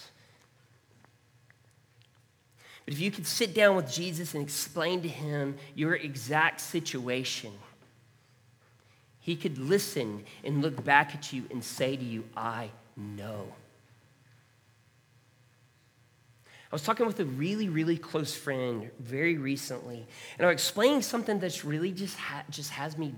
But 2.86 2.94
if 2.94 3.00
you 3.00 3.12
could 3.12 3.26
sit 3.26 3.54
down 3.54 3.76
with 3.76 3.92
Jesus 3.92 4.34
and 4.34 4.44
explain 4.44 5.02
to 5.04 5.08
him 5.08 5.56
your 5.76 5.96
exact 5.96 6.60
situation, 6.60 7.52
he 9.20 9.36
could 9.38 9.58
listen 9.58 10.26
and 10.44 10.62
look 10.62 10.84
back 10.84 11.16
at 11.16 11.32
you 11.32 11.44
and 11.50 11.64
say 11.64 11.96
to 11.96 12.04
you, 12.04 12.26
I 12.36 12.70
know. 12.98 13.48
I 16.46 16.76
was 16.76 16.82
talking 16.82 17.06
with 17.06 17.20
a 17.20 17.26
really, 17.26 17.70
really 17.70 17.98
close 17.98 18.36
friend 18.36 18.90
very 19.00 19.38
recently, 19.38 20.06
and 20.38 20.46
I 20.46 20.50
was 20.50 20.56
explaining 20.56 21.04
something 21.04 21.40
that's 21.40 21.64
really 21.64 21.92
just, 21.92 22.18
ha- 22.18 22.44
just 22.50 22.72
has 22.72 22.98
me 22.98 23.14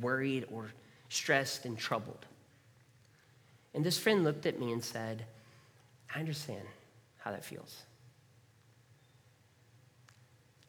worried 0.00 0.46
or 0.52 0.70
stressed 1.08 1.64
and 1.64 1.76
troubled. 1.76 2.26
And 3.74 3.82
this 3.82 3.98
friend 3.98 4.22
looked 4.22 4.46
at 4.46 4.60
me 4.60 4.72
and 4.72 4.84
said, 4.84 5.24
I 6.14 6.20
understand 6.20 6.66
how 7.16 7.30
that 7.30 7.44
feels. 7.44 7.82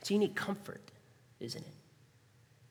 It's 0.03 0.11
you 0.11 0.19
need 0.19 0.35
comfort, 0.35 0.81
isn't 1.39 1.61
it? 1.61 1.73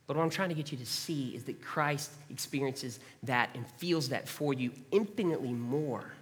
But 0.06 0.18
what 0.18 0.22
I'm 0.22 0.28
trying 0.28 0.50
to 0.50 0.54
get 0.54 0.70
you 0.70 0.76
to 0.76 0.84
see 0.84 1.30
is 1.34 1.44
that 1.44 1.62
Christ 1.62 2.10
experiences 2.28 3.00
that 3.22 3.48
and 3.54 3.66
feels 3.78 4.10
that 4.10 4.28
for 4.28 4.52
you 4.52 4.70
infinitely 4.90 5.54
more. 5.54 6.12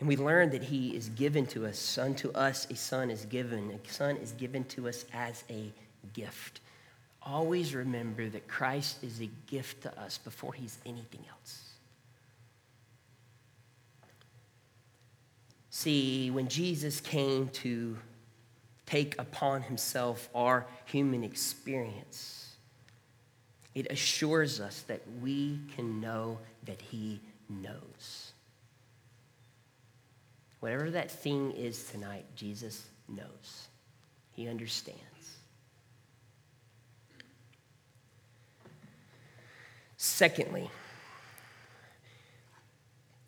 And 0.00 0.08
we 0.08 0.16
learn 0.16 0.48
that 0.52 0.62
he 0.62 0.96
is 0.96 1.10
given 1.10 1.44
to 1.48 1.66
us. 1.66 1.98
Unto 1.98 2.30
us 2.30 2.66
a 2.70 2.74
son 2.74 3.10
is 3.10 3.26
given. 3.26 3.70
A 3.70 3.92
son 3.92 4.16
is 4.16 4.32
given 4.32 4.64
to 4.64 4.88
us 4.88 5.04
as 5.12 5.44
a 5.50 5.70
gift. 6.14 6.60
Always 7.20 7.74
remember 7.74 8.30
that 8.30 8.48
Christ 8.48 9.04
is 9.04 9.20
a 9.20 9.28
gift 9.46 9.82
to 9.82 10.00
us 10.00 10.16
before 10.16 10.54
he's 10.54 10.78
anything 10.86 11.20
else. 11.28 11.75
See, 15.78 16.30
when 16.30 16.48
Jesus 16.48 17.00
came 17.00 17.48
to 17.48 17.98
take 18.86 19.14
upon 19.20 19.60
himself 19.60 20.30
our 20.34 20.64
human 20.86 21.22
experience, 21.22 22.56
it 23.74 23.86
assures 23.90 24.58
us 24.58 24.80
that 24.88 25.02
we 25.20 25.60
can 25.74 26.00
know 26.00 26.38
that 26.64 26.80
he 26.80 27.20
knows. 27.50 28.32
Whatever 30.60 30.90
that 30.92 31.10
thing 31.10 31.52
is 31.52 31.84
tonight, 31.90 32.24
Jesus 32.34 32.86
knows. 33.06 33.68
He 34.32 34.48
understands. 34.48 35.02
Secondly, 39.98 40.70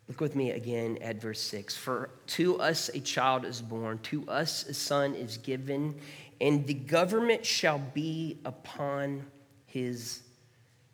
Look 0.09 0.21
with 0.21 0.35
me 0.35 0.51
again 0.51 0.97
at 1.01 1.21
verse 1.21 1.39
6. 1.39 1.77
For 1.77 2.09
to 2.27 2.59
us 2.59 2.89
a 2.89 2.99
child 2.99 3.45
is 3.45 3.61
born, 3.61 3.99
to 3.99 4.27
us 4.27 4.65
a 4.67 4.73
son 4.73 5.13
is 5.13 5.37
given, 5.37 5.95
and 6.41 6.65
the 6.65 6.73
government 6.73 7.45
shall 7.45 7.77
be 7.77 8.39
upon 8.43 9.25
his 9.67 10.21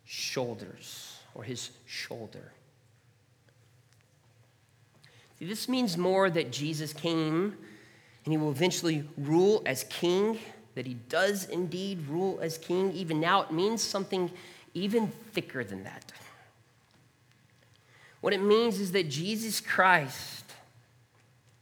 shoulders 0.04 1.18
or 1.34 1.42
his 1.42 1.70
shoulder. 1.86 2.52
See, 5.38 5.46
this 5.46 5.66
means 5.66 5.96
more 5.96 6.28
that 6.28 6.52
Jesus 6.52 6.92
came 6.92 7.56
and 8.24 8.32
he 8.32 8.36
will 8.36 8.50
eventually 8.50 9.08
rule 9.16 9.62
as 9.64 9.84
king, 9.84 10.38
that 10.74 10.86
he 10.86 10.94
does 11.08 11.46
indeed 11.46 12.06
rule 12.08 12.38
as 12.42 12.58
king. 12.58 12.92
Even 12.92 13.20
now, 13.20 13.42
it 13.42 13.50
means 13.50 13.82
something 13.82 14.30
even 14.74 15.08
thicker 15.32 15.64
than 15.64 15.84
that. 15.84 16.12
What 18.26 18.34
it 18.34 18.42
means 18.42 18.80
is 18.80 18.90
that 18.90 19.08
Jesus 19.08 19.60
Christ 19.60 20.44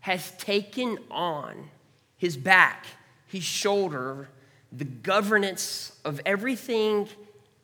has 0.01 0.31
taken 0.39 0.97
on 1.11 1.69
his 2.17 2.39
back, 2.39 2.87
his 3.27 3.43
shoulder, 3.43 4.31
the 4.73 4.87
governance 4.87 5.95
of 6.07 6.23
everything 6.25 7.07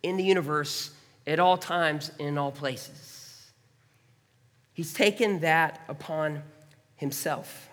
in 0.03 0.19
the 0.19 0.23
universe 0.23 0.91
at 1.27 1.39
all 1.39 1.57
times 1.57 2.13
in 2.19 2.37
all 2.37 2.53
places. 2.53 3.51
He's 4.75 4.93
taken 4.93 5.41
that 5.41 5.81
upon 5.89 6.43
himself. 6.97 7.71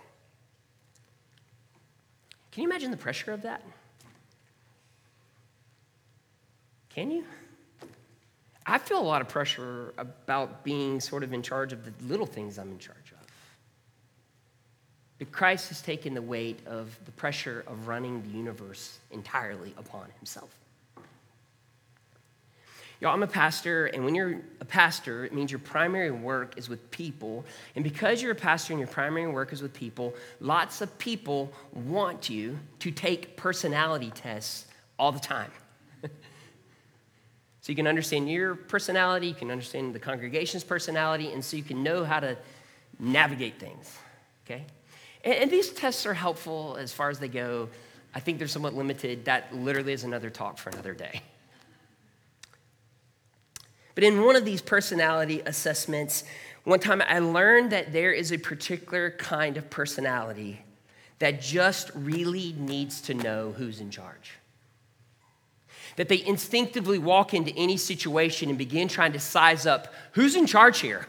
Can 2.53 2.63
you 2.63 2.69
imagine 2.69 2.89
the 2.89 2.95
pressure 2.95 3.33
of 3.33 3.41
that? 3.41 3.63
Can 6.87 7.11
you? 7.11 7.25
I 8.69 8.77
feel 8.77 8.99
a 8.99 9.01
lot 9.01 9.21
of 9.21 9.29
pressure 9.29 9.93
about 9.97 10.65
being 10.65 10.99
sort 10.99 11.23
of 11.23 11.31
in 11.31 11.41
charge 11.41 11.71
of 11.71 11.85
the 11.85 11.93
little 12.05 12.25
things 12.25 12.59
I'm 12.59 12.69
in 12.69 12.79
charge 12.79 13.11
of. 13.11 13.27
But 15.19 15.31
Christ 15.31 15.69
has 15.69 15.81
taken 15.81 16.13
the 16.13 16.21
weight 16.21 16.59
of 16.67 16.97
the 17.05 17.11
pressure 17.11 17.63
of 17.65 17.87
running 17.87 18.21
the 18.23 18.29
universe 18.29 18.99
entirely 19.09 19.73
upon 19.77 20.07
himself. 20.19 20.49
Y'all, 22.99 23.13
I'm 23.13 23.23
a 23.23 23.27
pastor, 23.27 23.85
and 23.87 24.03
when 24.03 24.15
you're 24.15 24.41
a 24.59 24.65
pastor, 24.65 25.23
it 25.23 25.31
means 25.31 25.51
your 25.51 25.59
primary 25.59 26.09
work 26.09 26.57
is 26.57 26.67
with 26.67 26.89
people. 26.89 27.45
And 27.75 27.83
because 27.83 28.21
you're 28.21 28.31
a 28.31 28.35
pastor 28.35 28.73
and 28.73 28.79
your 28.79 28.87
primary 28.87 29.31
work 29.31 29.53
is 29.53 29.61
with 29.61 29.71
people, 29.73 30.13
lots 30.39 30.81
of 30.81 30.97
people 30.97 31.53
want 31.73 32.27
you 32.27 32.59
to 32.79 32.91
take 32.91 33.37
personality 33.37 34.11
tests 34.13 34.65
all 34.97 35.11
the 35.11 35.19
time. 35.19 35.51
So 37.67 37.71
you 37.71 37.75
can 37.75 37.87
understand 37.87 38.31
your 38.31 38.55
personality, 38.55 39.27
you 39.27 39.33
can 39.33 39.51
understand 39.51 39.93
the 39.93 39.99
congregation's 39.99 40.63
personality, 40.63 41.33
and 41.33 41.43
so 41.43 41.57
you 41.57 41.63
can 41.63 41.83
know 41.83 42.05
how 42.05 42.21
to 42.21 42.37
navigate 42.97 43.59
things, 43.59 43.93
okay? 44.45 44.63
And, 45.25 45.33
and 45.33 45.51
these 45.51 45.71
tests 45.71 46.05
are 46.05 46.13
helpful 46.13 46.77
as 46.79 46.93
far 46.93 47.09
as 47.09 47.19
they 47.19 47.27
go. 47.27 47.67
I 48.15 48.21
think 48.21 48.39
they're 48.39 48.47
somewhat 48.47 48.73
limited. 48.73 49.25
That 49.25 49.53
literally 49.53 49.91
is 49.91 50.05
another 50.05 50.29
talk 50.29 50.57
for 50.57 50.69
another 50.69 50.93
day. 50.93 51.21
But 53.95 54.05
in 54.05 54.23
one 54.23 54.37
of 54.37 54.45
these 54.45 54.61
personality 54.61 55.41
assessments, 55.45 56.23
one 56.63 56.79
time 56.79 57.03
I 57.05 57.19
learned 57.19 57.73
that 57.73 57.91
there 57.91 58.13
is 58.13 58.31
a 58.31 58.37
particular 58.37 59.11
kind 59.11 59.57
of 59.57 59.69
personality 59.69 60.61
that 61.19 61.41
just 61.41 61.91
really 61.95 62.55
needs 62.57 63.01
to 63.01 63.13
know 63.13 63.51
who's 63.51 63.81
in 63.81 63.91
charge. 63.91 64.35
That 65.97 66.09
they 66.09 66.25
instinctively 66.25 66.97
walk 66.97 67.33
into 67.33 67.51
any 67.57 67.77
situation 67.77 68.49
and 68.49 68.57
begin 68.57 68.87
trying 68.87 69.13
to 69.13 69.19
size 69.19 69.65
up 69.65 69.93
who's 70.13 70.35
in 70.35 70.47
charge 70.47 70.79
here? 70.79 71.05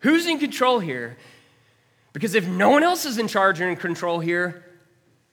Who's 0.00 0.26
in 0.26 0.38
control 0.38 0.78
here? 0.78 1.18
Because 2.12 2.34
if 2.34 2.46
no 2.46 2.70
one 2.70 2.82
else 2.82 3.04
is 3.04 3.18
in 3.18 3.28
charge 3.28 3.60
or 3.60 3.68
in 3.68 3.76
control 3.76 4.20
here, 4.20 4.64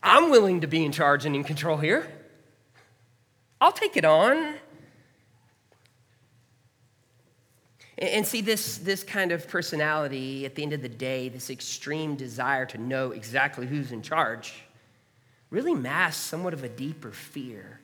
I'm 0.02 0.30
willing 0.30 0.62
to 0.62 0.68
be 0.68 0.86
in 0.86 0.92
charge 0.92 1.26
and 1.26 1.36
in 1.36 1.44
control 1.44 1.78
here. 1.78 2.08
I'll 3.60 3.72
take 3.72 3.98
it 3.98 4.06
on. 4.06 4.56
And 7.98 8.28
see, 8.28 8.42
this, 8.42 8.78
this 8.78 9.04
kind 9.04 9.32
of 9.32 9.48
personality, 9.48 10.46
at 10.46 10.54
the 10.54 10.62
end 10.62 10.74
of 10.74 10.84
the 10.84 10.90
day, 10.90 11.30
this 11.30 11.50
extreme 11.50 12.16
desire 12.16 12.66
to 12.68 12.78
know 12.78 13.12
exactly 13.12 13.66
who's 13.66 13.92
in 13.92 14.04
charge, 14.04 14.54
really 15.50 15.74
masks 15.74 16.22
somewhat 16.24 16.54
of 16.54 16.64
a 16.64 16.70
deeper 16.70 17.12
fear, 17.12 17.80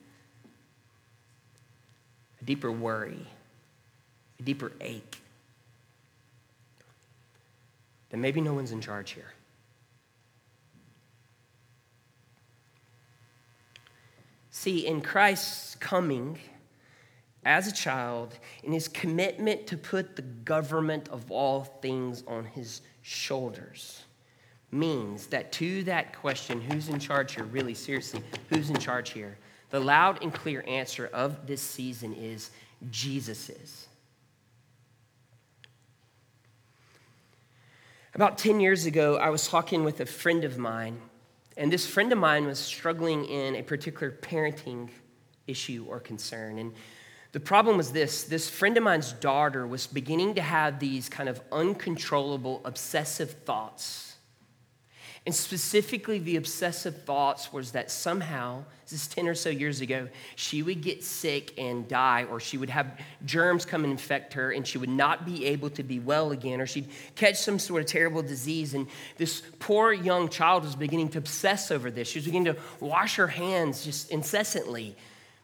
a 2.44 2.46
deeper 2.46 2.70
worry, 2.70 3.26
a 4.38 4.42
deeper 4.42 4.72
ache 4.82 5.22
that 8.10 8.18
maybe 8.18 8.42
no 8.42 8.52
one's 8.52 8.70
in 8.70 8.82
charge 8.82 9.12
here. 9.12 9.32
See, 14.50 14.86
in 14.86 15.00
Christ's 15.00 15.74
coming, 15.76 16.38
as 17.46 17.66
a 17.66 17.72
child 17.72 18.38
in 18.62 18.72
his 18.72 18.88
commitment 18.88 19.66
to 19.68 19.78
put 19.78 20.14
the 20.14 20.22
government 20.22 21.08
of 21.08 21.30
all 21.30 21.64
things 21.64 22.24
on 22.26 22.44
his 22.44 22.82
shoulders 23.02 24.04
means 24.70 25.28
that 25.28 25.50
to 25.52 25.82
that 25.84 26.14
question, 26.14 26.60
who's 26.60 26.90
in 26.90 26.98
charge 26.98 27.36
here, 27.36 27.44
really 27.44 27.74
seriously, 27.74 28.22
who's 28.50 28.68
in 28.68 28.76
charge 28.76 29.10
here? 29.10 29.38
The 29.74 29.80
loud 29.80 30.22
and 30.22 30.32
clear 30.32 30.62
answer 30.68 31.10
of 31.12 31.48
this 31.48 31.60
season 31.60 32.14
is 32.14 32.52
Jesus 32.92 33.50
is. 33.50 33.88
About 38.14 38.38
10 38.38 38.60
years 38.60 38.86
ago, 38.86 39.16
I 39.16 39.30
was 39.30 39.48
talking 39.48 39.82
with 39.82 39.98
a 39.98 40.06
friend 40.06 40.44
of 40.44 40.58
mine, 40.58 41.00
and 41.56 41.72
this 41.72 41.88
friend 41.88 42.12
of 42.12 42.18
mine 42.18 42.46
was 42.46 42.60
struggling 42.60 43.24
in 43.24 43.56
a 43.56 43.64
particular 43.64 44.12
parenting 44.12 44.90
issue 45.48 45.84
or 45.88 45.98
concern. 45.98 46.60
And 46.60 46.72
the 47.32 47.40
problem 47.40 47.76
was 47.76 47.90
this 47.90 48.22
this 48.22 48.48
friend 48.48 48.76
of 48.76 48.84
mine's 48.84 49.10
daughter 49.14 49.66
was 49.66 49.88
beginning 49.88 50.36
to 50.36 50.40
have 50.40 50.78
these 50.78 51.08
kind 51.08 51.28
of 51.28 51.40
uncontrollable, 51.50 52.60
obsessive 52.64 53.32
thoughts. 53.44 54.13
And 55.26 55.34
specifically, 55.34 56.18
the 56.18 56.36
obsessive 56.36 57.04
thoughts 57.04 57.50
was 57.50 57.72
that 57.72 57.90
somehow, 57.90 58.62
this 58.82 58.92
is 58.92 59.08
10 59.08 59.26
or 59.26 59.34
so 59.34 59.48
years 59.48 59.80
ago, 59.80 60.08
she 60.36 60.62
would 60.62 60.82
get 60.82 61.02
sick 61.02 61.54
and 61.56 61.88
die, 61.88 62.26
or 62.30 62.40
she 62.40 62.58
would 62.58 62.68
have 62.68 63.00
germs 63.24 63.64
come 63.64 63.84
and 63.84 63.90
infect 63.90 64.34
her, 64.34 64.52
and 64.52 64.66
she 64.66 64.76
would 64.76 64.90
not 64.90 65.24
be 65.24 65.46
able 65.46 65.70
to 65.70 65.82
be 65.82 65.98
well 65.98 66.32
again, 66.32 66.60
or 66.60 66.66
she'd 66.66 66.88
catch 67.14 67.36
some 67.36 67.58
sort 67.58 67.80
of 67.80 67.88
terrible 67.88 68.20
disease. 68.20 68.74
And 68.74 68.86
this 69.16 69.42
poor 69.60 69.94
young 69.94 70.28
child 70.28 70.62
was 70.64 70.76
beginning 70.76 71.08
to 71.10 71.18
obsess 71.18 71.70
over 71.70 71.90
this. 71.90 72.06
She 72.06 72.18
was 72.18 72.26
beginning 72.26 72.52
to 72.52 72.60
wash 72.80 73.16
her 73.16 73.28
hands 73.28 73.82
just 73.82 74.10
incessantly 74.10 74.94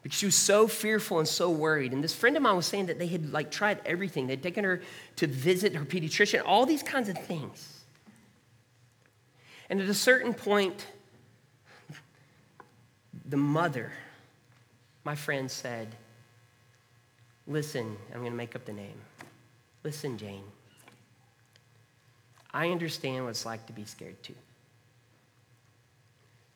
because 0.03 0.17
she 0.19 0.27
was 0.27 0.35
so 0.35 0.67
fearful 0.67 1.17
and 1.17 1.27
so 1.27 1.49
worried. 1.49 1.91
And 1.91 2.03
this 2.03 2.13
friend 2.13 2.37
of 2.37 2.43
mine 2.43 2.55
was 2.55 2.67
saying 2.67 2.85
that 2.85 2.99
they 2.99 3.07
had 3.07 3.33
like 3.33 3.49
tried 3.49 3.79
everything. 3.83 4.27
They'd 4.27 4.43
taken 4.43 4.63
her 4.63 4.81
to 5.15 5.25
visit 5.25 5.75
her 5.75 5.85
pediatrician, 5.85 6.43
all 6.45 6.67
these 6.67 6.83
kinds 6.83 7.09
of 7.09 7.17
things. 7.25 7.70
And 9.71 9.79
at 9.79 9.87
a 9.87 9.93
certain 9.93 10.33
point, 10.33 10.85
the 13.25 13.37
mother, 13.37 13.93
my 15.05 15.15
friend, 15.15 15.49
said, 15.49 15.95
Listen, 17.47 17.95
I'm 18.13 18.19
going 18.19 18.33
to 18.33 18.37
make 18.37 18.53
up 18.53 18.65
the 18.65 18.73
name. 18.73 18.99
Listen, 19.83 20.17
Jane. 20.17 20.43
I 22.53 22.69
understand 22.69 23.23
what 23.23 23.29
it's 23.29 23.45
like 23.45 23.65
to 23.67 23.73
be 23.73 23.85
scared 23.85 24.21
too. 24.21 24.35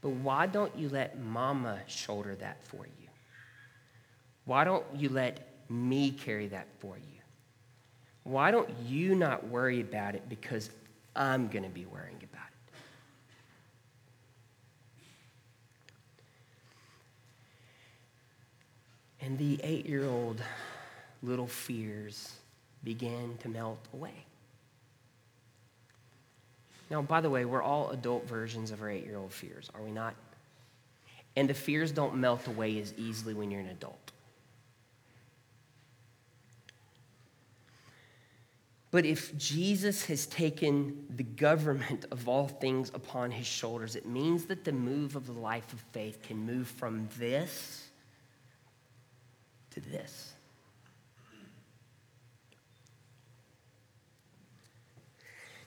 But 0.02 0.10
why 0.10 0.46
don't 0.46 0.76
you 0.78 0.90
let 0.90 1.18
mama 1.18 1.80
shoulder 1.88 2.36
that 2.36 2.68
for 2.68 2.86
you? 2.86 3.08
Why 4.44 4.66
don't 4.66 4.86
you 4.94 5.08
let 5.08 5.48
me 5.70 6.12
carry 6.12 6.50
that 6.50 6.68
for 6.80 6.98
you? 6.98 7.22
Why 8.24 8.52
don't 8.52 8.70
you 8.86 9.16
not 9.16 9.48
worry 9.48 9.80
about 9.80 10.16
it 10.16 10.28
because 10.28 10.70
I'm 11.16 11.48
going 11.48 11.64
to 11.64 11.70
be 11.70 11.86
worrying 11.86 12.18
about 12.18 12.48
it? 12.48 12.55
And 19.26 19.40
the 19.40 19.60
eight 19.64 19.88
year 19.88 20.06
old 20.06 20.40
little 21.24 21.48
fears 21.48 22.34
began 22.84 23.36
to 23.40 23.50
melt 23.50 23.84
away. 23.92 24.14
Now, 26.92 27.02
by 27.02 27.22
the 27.22 27.30
way, 27.32 27.44
we're 27.44 27.64
all 27.64 27.90
adult 27.90 28.28
versions 28.28 28.70
of 28.70 28.84
our 28.84 28.90
eight 28.90 29.04
year 29.04 29.18
old 29.18 29.34
fears, 29.34 29.72
are 29.74 29.82
we 29.82 29.90
not? 29.90 30.14
And 31.36 31.50
the 31.50 31.56
fears 31.56 31.92
don't 31.92 32.16
melt 32.18 32.46
away 32.46 32.80
as 32.80 32.94
easily 32.98 33.34
when 33.34 33.50
you're 33.50 33.62
an 33.62 33.70
adult. 33.70 34.12
But 38.92 39.08
if 39.08 39.36
Jesus 39.38 40.06
has 40.06 40.28
taken 40.28 41.04
the 41.10 41.24
government 41.24 42.06
of 42.12 42.30
all 42.30 42.48
things 42.48 42.92
upon 42.94 43.32
his 43.32 43.48
shoulders, 43.48 43.96
it 43.96 44.06
means 44.06 44.46
that 44.46 44.64
the 44.64 44.72
move 44.72 45.16
of 45.16 45.26
the 45.26 45.34
life 45.34 45.74
of 45.74 45.80
faith 45.92 46.22
can 46.22 46.38
move 46.38 46.68
from 46.68 47.10
this 47.18 47.86
to 49.76 49.80
this. 49.80 50.34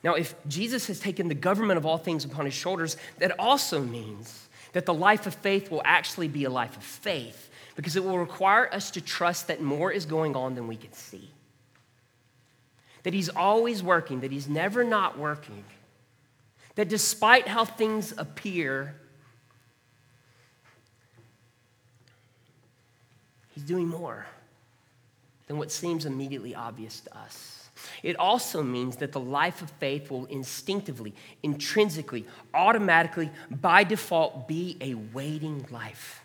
Now, 0.03 0.15
if 0.15 0.35
Jesus 0.47 0.87
has 0.87 1.01
taken 1.01 1.29
the 1.29 1.35
government 1.35 1.77
of 1.77 1.85
all 1.85 1.99
things 1.99 2.25
upon 2.25 2.45
his 2.45 2.55
shoulders, 2.55 2.97
that 3.19 3.39
also 3.39 3.81
means 3.81 4.49
That 4.73 4.87
the 4.87 4.95
life 4.95 5.27
of 5.27 5.35
faith 5.35 5.71
will 5.71 5.83
actually 5.85 6.29
be 6.29 6.45
a 6.45 6.51
life 6.51 6.77
of 6.77 6.83
faith 6.83 7.51
because 7.75 7.97
it 7.97 8.05
will 8.05 8.19
require 8.19 8.73
us 8.73 8.91
to 8.93 9.01
trust 9.01 9.49
that 9.49 9.63
more 9.63 9.91
is 9.91 10.05
going 10.05 10.37
on 10.37 10.55
than 10.55 10.69
we 10.69 10.77
can 10.77 10.93
see. 10.93 11.31
That 13.03 13.15
He's 13.15 13.29
always 13.29 13.83
working, 13.83 14.21
that 14.21 14.33
He's 14.33 14.49
never 14.49 14.85
not 14.85 15.19
working. 15.19 15.65
That 16.75 16.89
despite 16.89 17.49
how 17.49 17.65
things 17.65 18.13
appear, 18.19 18.95
He's 23.59 23.67
doing 23.67 23.89
more 23.89 24.25
than 25.49 25.59
what 25.59 25.73
seems 25.73 26.07
immediately 26.07 26.55
obvious 26.55 27.01
to 27.01 27.19
us. 27.19 27.69
It 28.05 28.15
also 28.15 28.63
means 28.63 28.99
that 28.99 29.11
the 29.11 29.19
life 29.19 29.63
of 29.63 29.71
faith 29.81 30.13
will 30.13 30.27
instinctively, 30.27 31.13
intrinsically, 31.43 32.25
automatically, 32.55 33.33
by 33.51 33.83
default, 33.83 34.47
be 34.47 34.77
a 34.81 34.95
waiting 34.95 35.67
life. 35.73 36.21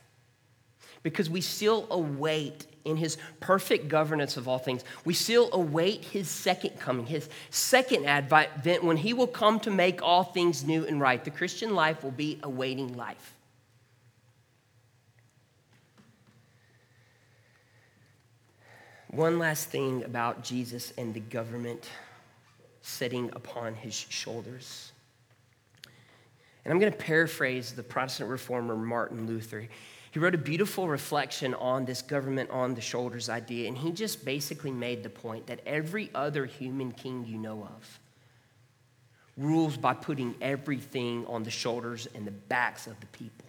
Because 1.01 1.27
we 1.27 1.41
still 1.41 1.87
await 1.89 2.67
in 2.85 2.97
his 2.97 3.17
perfect 3.39 3.87
governance 3.87 4.37
of 4.37 4.47
all 4.47 4.59
things, 4.59 4.83
we 5.03 5.15
still 5.15 5.49
await 5.53 6.05
his 6.05 6.29
second 6.29 6.79
coming, 6.79 7.07
his 7.07 7.29
second 7.49 8.05
advent, 8.05 8.83
when 8.83 8.97
he 8.97 9.13
will 9.13 9.25
come 9.25 9.59
to 9.61 9.71
make 9.71 10.03
all 10.03 10.23
things 10.23 10.63
new 10.63 10.85
and 10.85 11.01
right. 11.01 11.25
The 11.25 11.31
Christian 11.31 11.73
life 11.73 12.03
will 12.03 12.11
be 12.11 12.37
a 12.43 12.49
waiting 12.49 12.95
life. 12.95 13.33
One 19.13 19.37
last 19.37 19.69
thing 19.69 20.03
about 20.05 20.43
Jesus 20.43 20.91
and 20.97 21.13
the 21.13 21.19
government 21.19 21.87
sitting 22.81 23.29
upon 23.35 23.75
his 23.75 23.93
shoulders. 23.93 24.91
And 26.65 26.73
I'm 26.73 26.79
going 26.79 26.91
to 26.91 26.97
paraphrase 26.97 27.73
the 27.73 27.83
Protestant 27.83 28.27
reformer 28.27 28.75
Martin 28.75 29.27
Luther. 29.27 29.67
He 30.09 30.17
wrote 30.17 30.33
a 30.33 30.39
beautiful 30.39 30.87
reflection 30.87 31.53
on 31.53 31.85
this 31.85 32.01
government 32.01 32.49
on 32.49 32.73
the 32.73 32.81
shoulders 32.81 33.29
idea, 33.29 33.67
and 33.67 33.77
he 33.77 33.91
just 33.91 34.25
basically 34.25 34.71
made 34.71 35.03
the 35.03 35.09
point 35.09 35.45
that 35.45 35.59
every 35.63 36.09
other 36.15 36.47
human 36.47 36.91
king 36.91 37.23
you 37.27 37.37
know 37.37 37.61
of 37.61 37.99
rules 39.37 39.77
by 39.77 39.93
putting 39.93 40.33
everything 40.41 41.23
on 41.27 41.43
the 41.43 41.51
shoulders 41.51 42.07
and 42.15 42.25
the 42.25 42.31
backs 42.31 42.87
of 42.87 42.99
the 42.99 43.07
people. 43.07 43.45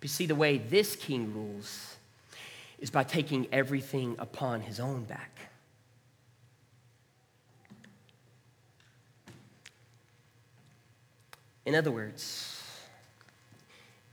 But 0.00 0.04
you 0.04 0.08
see, 0.08 0.24
the 0.24 0.34
way 0.34 0.56
this 0.56 0.96
king 0.96 1.34
rules 1.34 1.95
is 2.78 2.90
by 2.90 3.04
taking 3.04 3.46
everything 3.52 4.16
upon 4.18 4.60
his 4.60 4.80
own 4.80 5.04
back. 5.04 5.38
In 11.64 11.74
other 11.74 11.90
words, 11.90 12.62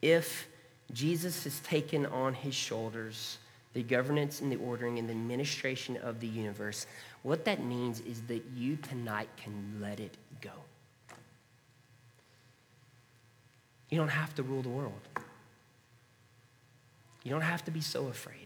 if 0.02 0.48
Jesus 0.92 1.44
has 1.44 1.60
taken 1.60 2.06
on 2.08 2.34
his 2.34 2.56
shoulders 2.56 3.38
the 3.74 3.84
governance 3.84 4.42
and 4.42 4.52
the 4.52 4.58
ordering 4.58 5.00
and 5.00 5.10
the 5.10 5.14
administration 5.14 5.98
of 5.98 6.20
the 6.20 6.28
universe, 6.28 6.86
what 7.24 7.46
that 7.46 7.64
means 7.64 8.02
is 8.02 8.22
that 8.24 8.44
you 8.56 8.76
tonight 8.78 9.30
can 9.38 9.80
let 9.82 10.00
it 10.00 10.16
go. 10.42 10.52
You 13.90 13.98
don't 13.98 14.10
have 14.10 14.34
to 14.36 14.44
rule 14.44 14.62
the 14.62 14.70
world. 14.70 15.02
You 17.24 17.32
don't 17.32 17.42
have 17.42 17.64
to 17.66 17.72
be 17.72 17.82
so 17.82 18.08
afraid. 18.08 18.43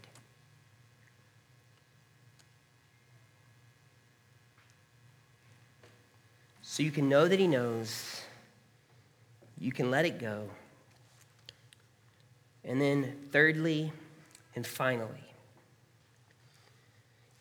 So 6.78 6.84
you 6.84 6.92
can 6.92 7.08
know 7.08 7.26
that 7.26 7.40
He 7.40 7.48
knows. 7.48 8.20
You 9.58 9.72
can 9.72 9.90
let 9.90 10.06
it 10.06 10.20
go. 10.20 10.48
And 12.62 12.80
then, 12.80 13.16
thirdly 13.32 13.92
and 14.54 14.64
finally, 14.64 15.24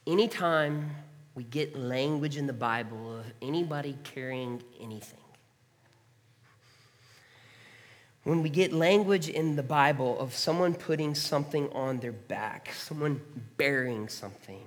anytime 0.08 0.90
we 1.36 1.44
get 1.44 1.78
language 1.78 2.36
in 2.36 2.48
the 2.48 2.54
Bible 2.54 3.20
of 3.20 3.26
anybody 3.40 3.96
carrying 4.04 4.64
anything, 4.82 5.20
when 8.24 8.42
we 8.42 8.50
get 8.50 8.74
language 8.74 9.30
in 9.30 9.56
the 9.56 9.62
Bible 9.62 10.20
of 10.20 10.34
someone 10.34 10.74
putting 10.74 11.14
something 11.14 11.72
on 11.74 12.00
their 12.00 12.12
back, 12.12 12.74
someone 12.74 13.22
bearing 13.56 14.10
something, 14.10 14.66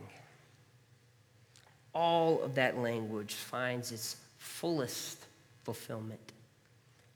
all 1.92 2.40
of 2.44 2.54
that 2.54 2.78
language 2.78 3.34
finds 3.34 3.90
its 3.90 4.14
fullest 4.40 5.26
fulfillment 5.62 6.32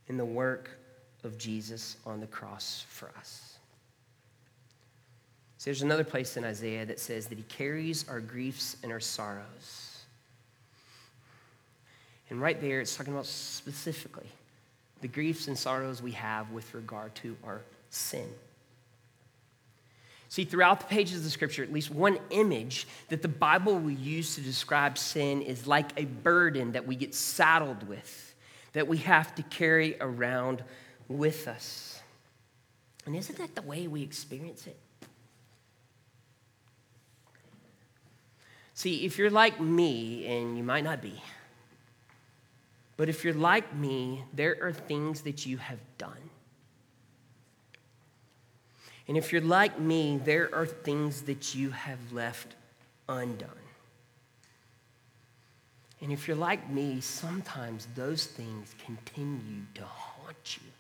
in 0.09 0.17
the 0.17 0.25
work 0.25 0.71
of 1.25 1.37
Jesus 1.39 1.97
on 2.07 2.21
the 2.21 2.27
cross 2.27 2.85
for 2.89 3.11
us. 3.19 3.59
So 5.59 5.71
there's 5.71 5.83
another 5.83 6.05
place 6.05 6.37
in 6.37 6.45
Isaiah 6.45 6.85
that 6.85 7.01
says 7.01 7.27
that 7.29 7.39
he 7.39 7.45
carries 7.45 8.07
our 8.09 8.21
griefs 8.21 8.77
and 8.83 8.93
our 8.93 9.01
sorrows. 9.01 10.05
And 12.29 12.41
right 12.41 12.61
there, 12.61 12.81
it's 12.81 12.95
talking 12.95 13.15
about 13.15 13.27
specifically 13.27 14.29
the 15.01 15.09
griefs 15.09 15.49
and 15.49 15.57
sorrows 15.57 16.03
we 16.03 16.13
have 16.13 16.51
with 16.51 16.75
regard 16.75 17.15
to 17.17 17.37
our 17.45 17.63
sin. 17.89 18.29
See, 20.35 20.45
throughout 20.45 20.81
the 20.81 20.87
pages 20.87 21.19
of 21.19 21.23
the 21.23 21.31
scripture, 21.31 21.63
at 21.63 21.73
least 21.73 21.93
one 21.93 22.19
image 22.31 22.89
that 23.09 23.23
the 23.23 23.29
Bible 23.29 23.79
will 23.79 23.93
use 23.93 24.35
to 24.35 24.41
describe 24.41 24.99
sin 24.99 25.41
is 25.43 25.69
like 25.69 25.93
a 25.97 26.07
burden 26.07 26.73
that 26.73 26.89
we 26.89 26.97
get 26.97 27.15
saddled 27.15 27.87
with, 27.87 28.35
that 28.73 28.89
we 28.89 28.97
have 28.97 29.33
to 29.37 29.45
carry 29.45 29.97
around 30.01 30.65
with 31.07 31.47
us. 31.47 32.01
And 33.07 33.15
isn't 33.15 33.39
that 33.39 33.55
the 33.55 33.63
way 33.63 33.87
we 33.87 34.03
experience 34.03 34.67
it? 34.67 34.77
See, 38.75 39.05
if 39.07 39.19
you're 39.19 39.31
like 39.31 39.61
me, 39.61 40.27
and 40.27 40.59
you 40.59 40.65
might 40.65 40.83
not 40.83 41.01
be, 41.01 41.23
but 42.97 43.09
if 43.09 43.23
you're 43.23 43.35
like 43.35 43.73
me, 43.73 44.25
there 44.33 44.57
are 44.61 44.73
things 44.73 45.21
that 45.21 45.47
you 45.47 45.59
have 45.59 45.79
done 45.97 46.31
and 49.07 49.17
if 49.17 49.33
you're 49.33 49.43
like 49.43 49.79
me, 49.79 50.19
there 50.25 50.55
are 50.55 50.67
things 50.67 51.23
that 51.23 51.55
you 51.55 51.71
have 51.71 52.13
left 52.13 52.55
undone. 53.09 53.51
And 56.01 56.13
if 56.13 56.27
you're 56.27 56.37
like 56.37 56.71
me, 56.71 57.01
sometimes 57.01 57.89
those 57.95 58.27
things 58.27 58.75
continue 58.85 59.63
to 59.75 59.85
haunt 59.85 60.59
you. 60.63 60.71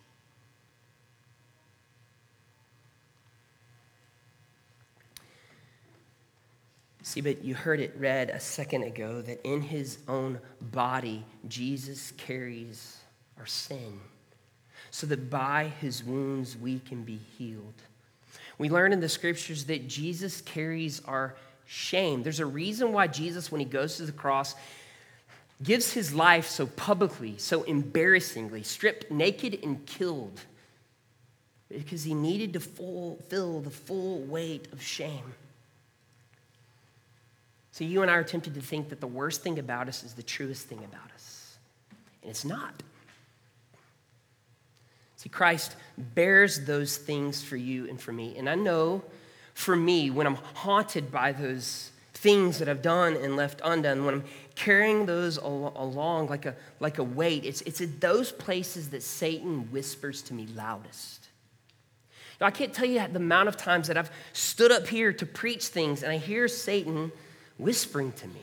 See, 7.02 7.20
but 7.20 7.44
you 7.44 7.54
heard 7.54 7.80
it 7.80 7.94
read 7.98 8.30
a 8.30 8.40
second 8.40 8.84
ago 8.84 9.20
that 9.20 9.46
in 9.46 9.60
his 9.60 9.98
own 10.08 10.40
body, 10.60 11.24
Jesus 11.48 12.12
carries 12.16 12.96
our 13.38 13.46
sin, 13.46 14.00
so 14.90 15.06
that 15.08 15.28
by 15.28 15.70
his 15.80 16.02
wounds 16.02 16.56
we 16.56 16.78
can 16.78 17.02
be 17.02 17.20
healed. 17.36 17.82
We 18.58 18.68
learn 18.68 18.92
in 18.92 19.00
the 19.00 19.08
scriptures 19.08 19.64
that 19.64 19.88
Jesus 19.88 20.40
carries 20.40 21.02
our 21.04 21.34
shame. 21.66 22.22
There's 22.22 22.40
a 22.40 22.46
reason 22.46 22.92
why 22.92 23.06
Jesus, 23.06 23.50
when 23.50 23.60
he 23.60 23.64
goes 23.64 23.96
to 23.96 24.06
the 24.06 24.12
cross, 24.12 24.54
gives 25.62 25.92
his 25.92 26.12
life 26.14 26.46
so 26.46 26.66
publicly, 26.66 27.36
so 27.38 27.62
embarrassingly, 27.62 28.62
stripped 28.62 29.10
naked 29.10 29.60
and 29.62 29.84
killed, 29.86 30.40
because 31.68 32.04
he 32.04 32.14
needed 32.14 32.52
to 32.52 32.60
fulfill 32.60 33.60
the 33.60 33.70
full 33.70 34.20
weight 34.20 34.68
of 34.72 34.82
shame. 34.82 35.34
So 37.72 37.82
you 37.82 38.02
and 38.02 38.10
I 38.10 38.14
are 38.14 38.24
tempted 38.24 38.54
to 38.54 38.60
think 38.60 38.90
that 38.90 39.00
the 39.00 39.06
worst 39.06 39.42
thing 39.42 39.58
about 39.58 39.88
us 39.88 40.04
is 40.04 40.14
the 40.14 40.22
truest 40.22 40.66
thing 40.66 40.78
about 40.78 41.10
us, 41.14 41.56
and 42.22 42.30
it's 42.30 42.44
not. 42.44 42.74
See, 45.24 45.30
Christ 45.30 45.74
bears 45.96 46.66
those 46.66 46.98
things 46.98 47.42
for 47.42 47.56
you 47.56 47.88
and 47.88 47.98
for 47.98 48.12
me. 48.12 48.36
And 48.36 48.46
I 48.46 48.56
know 48.56 49.02
for 49.54 49.74
me, 49.74 50.10
when 50.10 50.26
I'm 50.26 50.34
haunted 50.34 51.10
by 51.10 51.32
those 51.32 51.92
things 52.12 52.58
that 52.58 52.68
I've 52.68 52.82
done 52.82 53.16
and 53.16 53.34
left 53.34 53.62
undone, 53.64 54.04
when 54.04 54.16
I'm 54.16 54.24
carrying 54.54 55.06
those 55.06 55.38
al- 55.38 55.72
along 55.76 56.28
like 56.28 56.44
a, 56.44 56.54
like 56.78 56.98
a 56.98 57.02
weight, 57.02 57.46
it's, 57.46 57.62
it's 57.62 57.80
at 57.80 58.02
those 58.02 58.32
places 58.32 58.90
that 58.90 59.02
Satan 59.02 59.70
whispers 59.72 60.20
to 60.24 60.34
me 60.34 60.46
loudest. 60.54 61.28
Now, 62.38 62.48
I 62.48 62.50
can't 62.50 62.74
tell 62.74 62.86
you 62.86 62.98
the 63.08 63.16
amount 63.16 63.48
of 63.48 63.56
times 63.56 63.88
that 63.88 63.96
I've 63.96 64.10
stood 64.34 64.72
up 64.72 64.86
here 64.86 65.10
to 65.14 65.24
preach 65.24 65.68
things 65.68 66.02
and 66.02 66.12
I 66.12 66.18
hear 66.18 66.48
Satan 66.48 67.10
whispering 67.56 68.12
to 68.12 68.26
me 68.28 68.42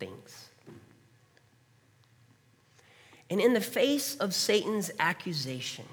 things. 0.00 0.48
And 3.32 3.40
in 3.40 3.54
the 3.54 3.62
face 3.62 4.14
of 4.16 4.34
Satan's 4.34 4.90
accusation, 5.00 5.86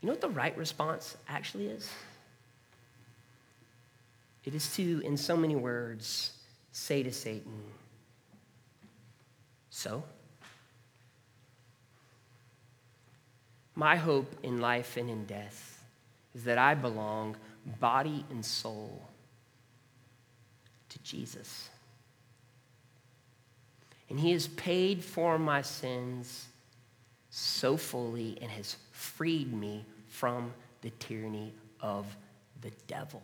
you 0.00 0.08
know 0.08 0.12
what 0.12 0.20
the 0.20 0.28
right 0.28 0.58
response 0.58 1.16
actually 1.28 1.68
is? 1.68 1.88
It 4.44 4.56
is 4.56 4.74
to, 4.74 5.00
in 5.04 5.16
so 5.16 5.36
many 5.36 5.54
words, 5.54 6.32
say 6.72 7.04
to 7.04 7.12
Satan, 7.12 7.62
So? 9.70 10.02
My 13.76 13.94
hope 13.94 14.34
in 14.42 14.60
life 14.60 14.96
and 14.96 15.08
in 15.08 15.26
death 15.26 15.80
is 16.34 16.42
that 16.42 16.58
I 16.58 16.74
belong, 16.74 17.36
body 17.78 18.24
and 18.30 18.44
soul, 18.44 19.00
to 20.88 20.98
Jesus. 21.04 21.68
And 24.12 24.20
He 24.20 24.32
has 24.32 24.46
paid 24.46 25.02
for 25.02 25.38
my 25.38 25.62
sins 25.62 26.48
so 27.30 27.78
fully 27.78 28.36
and 28.42 28.50
has 28.50 28.76
freed 28.90 29.50
me 29.50 29.86
from 30.06 30.52
the 30.82 30.90
tyranny 30.98 31.54
of 31.80 32.04
the 32.60 32.70
devil. 32.86 33.22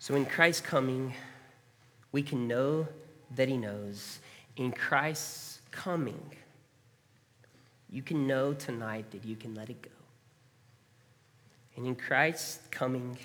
So, 0.00 0.16
in 0.16 0.26
Christ's 0.26 0.62
coming, 0.62 1.14
we 2.10 2.24
can 2.24 2.48
know 2.48 2.88
that 3.36 3.46
He 3.46 3.58
knows. 3.58 4.18
In 4.56 4.72
Christ's 4.72 5.60
coming, 5.70 6.32
you 7.90 8.02
can 8.02 8.26
know 8.26 8.52
tonight 8.52 9.10
that 9.12 9.24
you 9.24 9.36
can 9.36 9.54
let 9.54 9.70
it 9.70 9.80
go. 9.82 9.90
And 11.76 11.86
in 11.86 11.94
Christ's 11.94 12.66
coming 12.70 13.16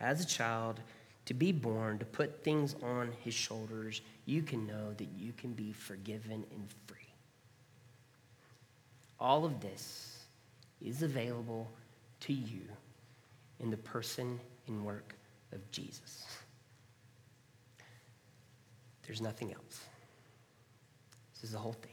as 0.00 0.20
a 0.20 0.26
child, 0.26 0.80
to 1.26 1.34
be 1.34 1.52
born, 1.52 1.98
to 1.98 2.04
put 2.04 2.42
things 2.42 2.74
on 2.82 3.12
his 3.20 3.34
shoulders, 3.34 4.00
you 4.26 4.42
can 4.42 4.66
know 4.66 4.92
that 4.96 5.08
you 5.16 5.32
can 5.32 5.52
be 5.52 5.72
forgiven 5.72 6.44
and 6.50 6.68
free. 6.86 6.96
All 9.20 9.44
of 9.44 9.60
this 9.60 10.24
is 10.82 11.02
available 11.02 11.70
to 12.20 12.32
you 12.32 12.62
in 13.60 13.70
the 13.70 13.76
person 13.76 14.40
and 14.66 14.84
work 14.84 15.14
of 15.52 15.70
Jesus. 15.70 16.26
There's 19.06 19.20
nothing 19.20 19.52
else. 19.52 19.84
This 21.34 21.44
is 21.44 21.52
the 21.52 21.58
whole 21.58 21.74
thing. 21.74 21.92